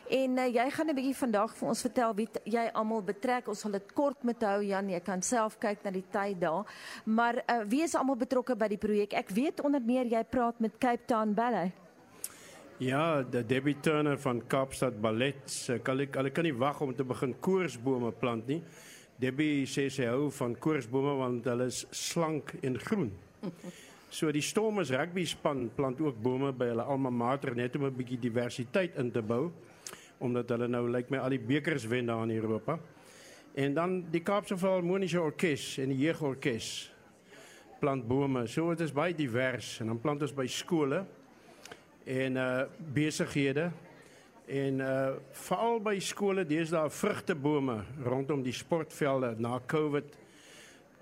[0.09, 3.48] En uh, jy gaan 'n bietjie vandag vir ons vertel wie jy almal betrek.
[3.48, 6.64] Ons sal dit kort met hou Jan, jy kan self kyk na die tyd daar.
[7.04, 9.12] Maar uh, wie is almal betrokke by die projek?
[9.14, 11.86] Ek weet onder meer jy praat met Cape Town Ballet.
[12.79, 15.39] Ja, de Debbie Turner van Kaapstad Ballet.
[15.83, 18.59] Kan ek hulle kan nie wag om te begin koorsbome plant nie.
[19.16, 23.14] Debbie sê sy hou van koorsbome want hulle is slank en groen.
[24.12, 27.97] So die Stormers rugby span plant ook bome by hulle alma mater net om 'n
[27.97, 29.51] bietjie diversiteit in te bou
[30.20, 32.79] omdat hulle nou lyk my al die bekers wen daar in Europa.
[33.55, 36.93] En dan die Kaapse Filharmoniese Orkees en die Jeugorkes
[37.81, 38.47] plant bome.
[38.47, 41.07] So dit is baie divers en dan plant ons by skole
[42.07, 42.62] en uh
[42.94, 43.70] besighede
[44.46, 50.14] en uh veral by skole deesdae vrugtebome rondom die sportvelde na Covid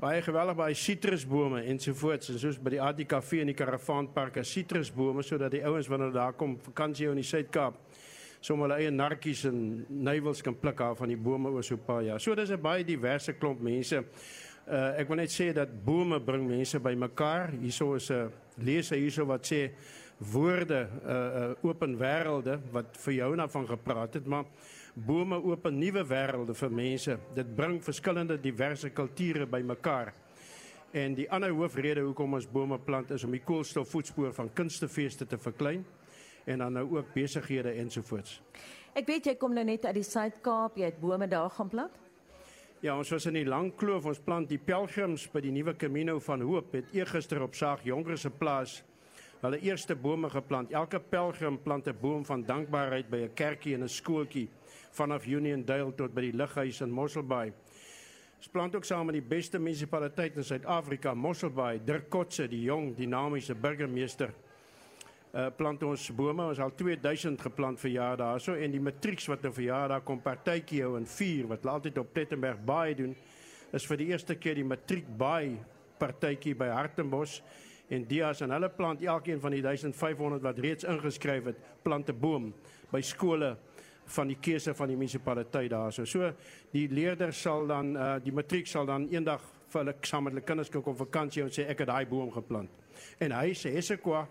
[0.00, 5.22] baie geweldig baie sitrusbome ensovoorts en soos by die ATKV en die Karavaanpark is sitrusbome
[5.22, 7.76] sodat die ouens wanneer daar kom vakansie in die Suid-Kaap
[8.44, 11.84] sommer hulle eie narkies en nuwels kan pluk af van die bome oor so 'n
[11.86, 12.20] paar jaar.
[12.20, 14.04] So dis 'n baie diverse klomp mense.
[14.66, 17.50] Uh ek wil net sê dat bome bring mense bymekaar.
[17.60, 19.70] Hierso is 'n leser hierso wat sê
[20.18, 24.44] woorde uh uh open wêrelde wat vir jou na van gepraat het, maar
[24.94, 27.18] bome open nuwe wêrelde vir mense.
[27.34, 30.12] Dit bring verskillende diverse kulture bymekaar.
[30.94, 35.38] En die ander hoofrede hoekom ons bome plant is om die koolstofvoetspoor van kunstefeeste te
[35.38, 35.84] verklein
[36.44, 38.40] en dan nou ook besighede ensovoorts.
[38.94, 41.96] Ek weet jy kom nou net uit die Suid-Kaap, jy het bome daar gaan plant?
[42.84, 46.18] Ja, ons was in die Lang Kloof, ons plant die pelgrims by die nuwe Camino
[46.22, 48.82] van Hoop het eergister op Saag Jonker se plaas
[49.44, 50.72] hulle eerste bome geplant.
[50.72, 54.48] Elke pelgrim plant 'n boom van dankbaarheid by 'n kerkie en 'n skooltjie
[54.92, 57.52] vanaf Uniondale tot by die lughuis in Mosselbaai.
[58.38, 62.96] Ons plant ook saam met die beste munisipaliteit in Suid-Afrika, Mosselbaai, Dirk Kotse, die jong
[62.96, 64.34] dinamiese burgemeester
[65.34, 66.46] uh, plant ons bome.
[66.52, 70.04] Ons al 2000 geplant vir jaar daarso en die matrieks wat nou vir jaar daar
[70.06, 73.14] kom partytjie hou en vier wat altyd op Tettenberg Baai doen
[73.74, 75.56] is vir die eerste keer die matriek baai
[75.98, 77.40] partytjie by Hartenbos
[77.88, 82.18] en Dias en hulle plant elkeen van die 1500 wat reeds ingeskryf het plant 'n
[82.20, 82.52] boom
[82.90, 83.56] by skole
[84.06, 86.04] van die keuse van die munisipaliteit daarso.
[86.04, 86.32] So
[86.70, 90.44] die leerders sal dan uh, die matriek sal dan eendag vir hulle saam met hulle
[90.44, 92.70] kinders kom op vakansie en sê ek het daai boom geplant.
[93.18, 94.26] En hy sê Hessequa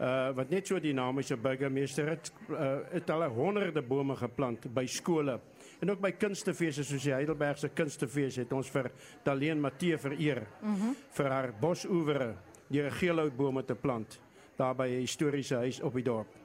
[0.00, 5.40] uh, wat net so dinamiese burgemeester het uh, het al honderde bome geplant by skole
[5.80, 8.90] en ook by kunstefeeste soos die Heidelbergse kunstefees het ons vir
[9.24, 10.96] Daleen Matthee vereer mm -hmm.
[11.18, 12.34] vir haar bosoewere
[12.70, 14.20] die geelhoutbome te plant
[14.56, 16.40] daar by 'n historiese huis op die dorp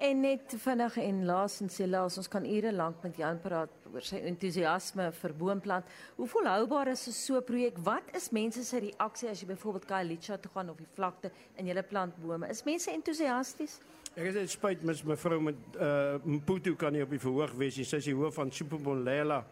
[0.00, 4.04] En net vinnig en laasens sê laas ons kan ure lank met Jan praat oor
[4.04, 5.92] sy entoesiasme vir boomplant.
[6.16, 7.78] Hoe volhoubaar is so 'n projek?
[7.84, 11.66] Wat is mense se reaksie as jy byvoorbeeld Khayelitsha toe gaan of die vlakte en
[11.66, 12.48] jy plant bome?
[12.48, 13.80] Is mense entoesiasties?
[14.16, 17.76] Ek is net spyt mis mevrou met uh Mputu kan nie op die verhoog wees
[17.76, 17.84] nie.
[17.84, 19.44] Sy is die hoof van Superbolela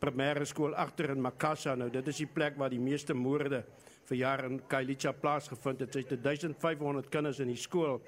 [0.00, 1.90] primêre skool agter in Makassa nou.
[1.90, 3.64] Dit is die plek waar die meeste moorde
[4.10, 5.94] vir jare in Khayelitsha plaasgevind het.
[5.94, 8.00] Sy het 1500 kinders in die skool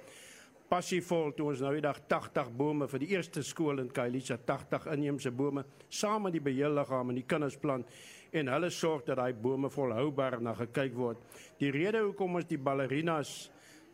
[0.73, 4.89] passievol toe ons nou die dag 80 bome vir die eerste skool in Kailisa 80
[4.95, 7.91] inheemse bome saam met die beheerliggaam en die kinders plant
[8.33, 11.21] en hulle sorg dat daai bome volhoubaar na gekyk word.
[11.61, 13.37] Die rede hoekom ons die ballerinas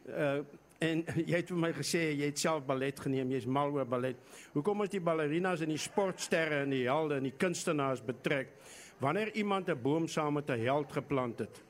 [0.07, 0.41] uh
[0.79, 4.21] en jy het vir my gesê jy het self ballet geneem, jy's mal oor ballet.
[4.53, 8.55] Hoekom ons die ballerinas en die sportsterre en die helde en die kunstenaars betrek
[9.03, 11.68] wanneer iemand 'n boom saam met 'n held geplant het?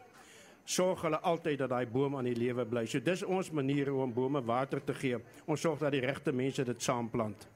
[0.68, 2.84] Sorg hulle altyd dat daai boom aan die lewe bly.
[2.86, 5.20] So dis ons manier om bome water te gee.
[5.46, 7.48] Ons sorg dat die regte mense dit saamplant.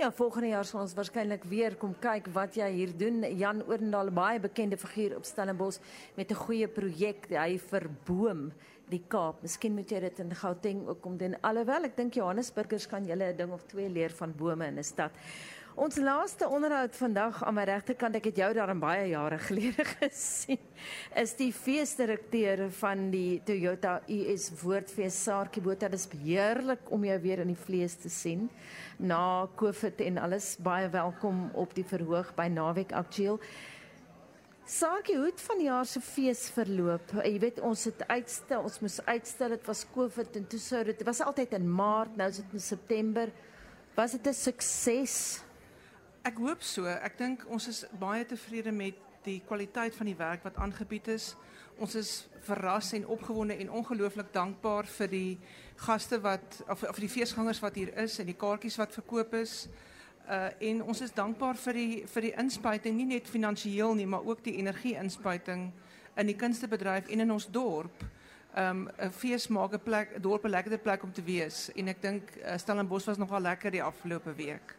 [0.00, 3.22] Ja, volgende jaar sal ons waarskynlik weer kom kyk wat jy hier doen.
[3.38, 5.78] Jan Oorendal, baie bekende figuur op Stellenbosch
[6.16, 8.50] met 'n goeie projek, hy verboom
[8.90, 9.42] die Kaap.
[9.42, 11.36] Miskien moet jy dit in Gauteng ook kom doen.
[11.40, 14.84] Alhoewel ek dink Johannesburgers kan julle 'n ding of twee leer van bome in 'n
[14.84, 15.12] stad.
[15.72, 20.60] Ons laaste onderhoud vandag aan my regterkant, ek het jou daar baie jare gelede gesien,
[21.16, 25.88] is die feesdirekteur van die Toyota US Woordfees Saartjie Botha.
[25.88, 28.50] Dit is heerlik om jou weer in die vlees te sien.
[29.00, 33.40] Na Covid en alles, baie welkom op die verhoog by Naweek Aktueel.
[34.68, 37.14] Saartjie, hoe het van jaar se fees verloop?
[37.24, 41.00] Jy weet ons het uitstel, ons moes uitstel, dit was Covid en toe sou dit
[41.08, 43.32] was altyd in Maart, nou is dit in September.
[43.96, 45.40] Was dit 'n sukses?
[46.22, 46.86] Ek hoop so.
[46.86, 51.32] Ek dink ons is baie tevrede met die kwaliteit van die werk wat aangebied is.
[51.82, 52.10] Ons is
[52.46, 55.32] verras en opgewonde en ongelooflik dankbaar vir die
[55.82, 59.66] gaste wat of of die feesgangers wat hier is en die kaartjies wat verkoop is.
[60.30, 64.22] Uh en ons is dankbaar vir die vir die inspuiting nie net finansiëel nie, maar
[64.22, 65.72] ook die energie-inspuiting
[66.22, 68.04] in die kunstebedryf en in ons dorp.
[68.54, 71.88] Um 'n fees maak 'n plek 'n dorp 'n lekkerder plek om te wees en
[71.88, 74.76] ek dink uh, Stellenbosch was nogal lekker die afgelope week.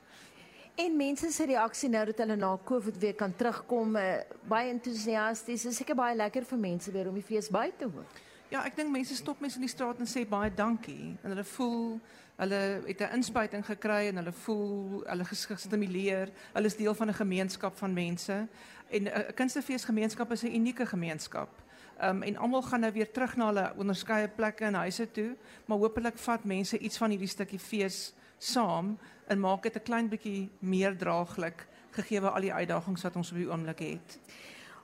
[0.75, 4.13] En mense se reaksie nou dat hulle na Covid weer kan terugkom, uh,
[4.49, 5.61] baie entoesiasties.
[5.61, 8.07] Dit is seker baie lekker vir mense weer om die fees by te woon.
[8.49, 11.45] Ja, ek dink mense stop mense in die straat en sê baie dankie en hulle
[11.55, 11.99] voel
[12.41, 16.33] hulle het 'n inspuiting gekry en hulle voel hulle gestimuleer.
[16.53, 18.47] Hulle is deel van 'n gemeenskap van mense
[18.89, 21.49] en 'n kunstefeesgemeenskap is 'n unieke gemeenskap.
[22.01, 25.77] Um, en almal gaan nou weer terug na hulle onderskeie plekke en huise toe, maar
[25.77, 28.97] hopelik vat mense iets van hierdie stukkie fees saam
[29.27, 33.37] en maak dit 'n klein bietjie meer draaglik gegee al die uitdagings wat ons op
[33.37, 34.19] die oomblik het.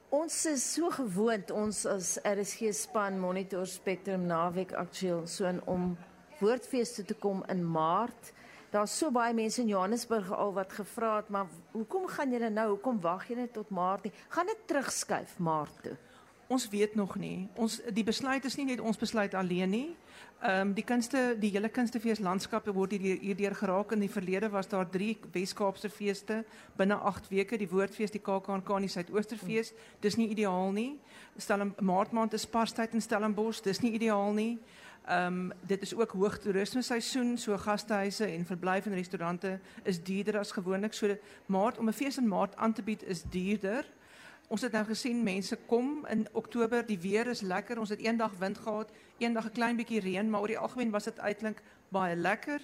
[0.10, 5.98] Ons is so gewoond ons as RSG span Monitor Spectrum naweek aktueel so in om
[6.40, 8.32] woordfees toe te kom in Maart.
[8.74, 12.68] Daar's so baie mense in Johannesburg al wat gevra het, maar hoekom gaan julle nou?
[12.70, 14.14] Hoekom wag julle tot Maart nie?
[14.30, 15.98] Gaan dit terugskuif Maart toe?
[16.50, 17.48] Ons weet nog nie.
[17.62, 19.90] Ons die besluit is nie net ons besluit alleen nie.
[20.42, 24.50] Ehm um, die kunste, die hele kunstefees landskappe word hier hierdeur geraak in die verlede
[24.50, 26.40] was daar 3 Wes-Kaapse feeste
[26.80, 29.74] binne 8 weke, die Woordfees, die KAKNK en die Suidoosterfees.
[30.02, 30.98] Dis nie ideaal nie.
[31.38, 34.58] Stel 'n maartmaand is Parstyd in Stellenbosch, dis nie ideaal nie.
[35.06, 40.04] Ehm um, dit is ook hoog toerisme seisoen, so gastehuise en verblyf en restaurante is
[40.04, 40.94] duurder as gewoonlik.
[40.94, 43.86] So maart om 'n fees in maart aan te bied is duurder.
[44.50, 47.78] Ons het nou gesien mense kom in Oktober, die weer is lekker.
[47.78, 48.90] Ons het eendag wind gehad,
[49.22, 52.62] eendag 'n klein bietjie reën, maar oor die algemeen was dit uiteindelik baie lekker.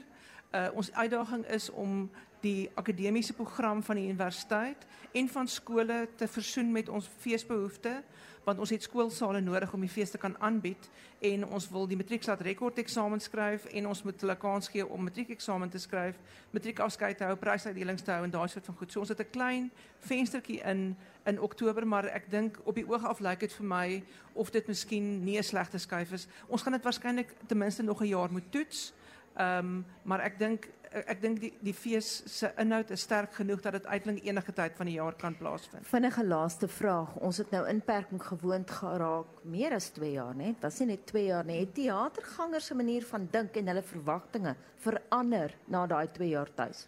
[0.52, 2.10] Uh ons uitdaging is om
[2.42, 8.02] die akademiese program van die universiteit en van skole te versoen met ons feesbehoeftes
[8.46, 10.90] want ons het skoolsale nodig om die fees te kan aanbied
[11.26, 15.04] en ons wil die matriekslaat rekord eksamen skryf en ons moet hulle kans gee om
[15.04, 16.20] matriekeksamen te skryf,
[16.54, 18.92] matriekafskeid te hou, prysuitdelings te hou en daai soort van goed.
[18.92, 23.04] So ons het 'n klein venstertjie in in Oktober, maar ek dink op die oog
[23.04, 26.28] af lyk dit vir my of dit miskien nie 'n slegte skuif is.
[26.48, 28.94] Ons gaan dit waarskynlik ten minste nog 'n jaar moet toets.
[29.36, 33.60] Ehm um, maar ek dink ek dink die die fees se inhoud is sterk genoeg
[33.64, 35.88] dat dit uiteindelik enige tyd van die jaar kan plaasvind.
[35.88, 37.16] Vinnige laaste vraag.
[37.20, 40.54] Ons het nou inperking gewoond geraak meer as 2 jaar, né?
[40.62, 41.60] Was nie net 2 jaar nie.
[41.60, 44.56] Het teatergangers se manier van dink en hulle verwagtinge
[44.86, 46.88] verander na daai 2 jaar tuis?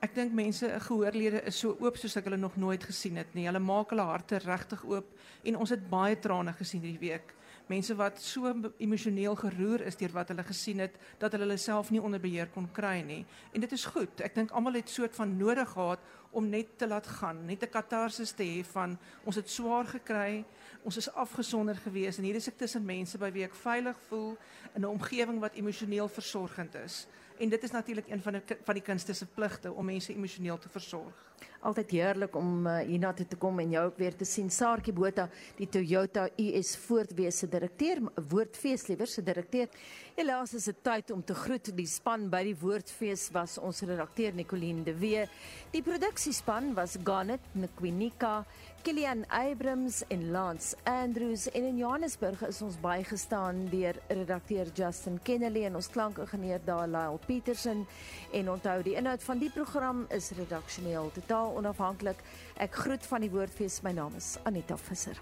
[0.00, 3.48] Ek dink mense gehoorlede is so oop soos ek hulle nog nooit gesien het nie.
[3.48, 7.34] Hulle maak hulle harte regtig oop en ons het baie trane gesien hierdie week
[7.70, 8.50] mense wat so
[8.82, 12.50] emosioneel geroer is deur wat hulle gesien het dat hulle hulle self nie onder beheer
[12.54, 13.22] kon kry nie.
[13.54, 14.22] En dit is goed.
[14.26, 16.02] Ek dink almal het soort van nodig gehad
[16.34, 20.44] om net te laat gaan, net 'n katarsis te hê van ons het swaar gekry,
[20.84, 24.36] ons is afgesonder gewees en hier is ek tussen mense by wie ek veilig voel
[24.74, 27.06] in 'n omgewing wat emosioneel versorgend is.
[27.38, 30.58] En dit is natuurlik een van die van die kunste se pligte om mense emosioneel
[30.58, 31.29] te versorg.
[31.60, 34.48] Altyd heerlik om uh, hiernatoe te kom en jou ook weer te sien.
[34.50, 35.26] Saartjie Botha,
[35.58, 39.68] die Toyota US voortwese direkteur, Woordfees liewer se direkteur.
[40.16, 41.72] Helaas is dit tyd om te groet.
[41.76, 45.26] Die span by die Woordfees was ons redakteur Nicoline de Wee.
[45.74, 48.40] Die produksiespan was Garnet Nkwinika,
[48.82, 55.66] Kilian Abrams en Lance Andrews en in Johannesburg is ons bygestaan deur redakteur Justin Kennedy
[55.68, 57.84] en ons klankingenieur Daal Petersen
[58.32, 62.18] en onthou die inhoud van die program is redaksioneel totaal onafhanklik.
[62.58, 63.80] Ek groet van die Woordfees.
[63.86, 65.18] My naam is Anita Visser.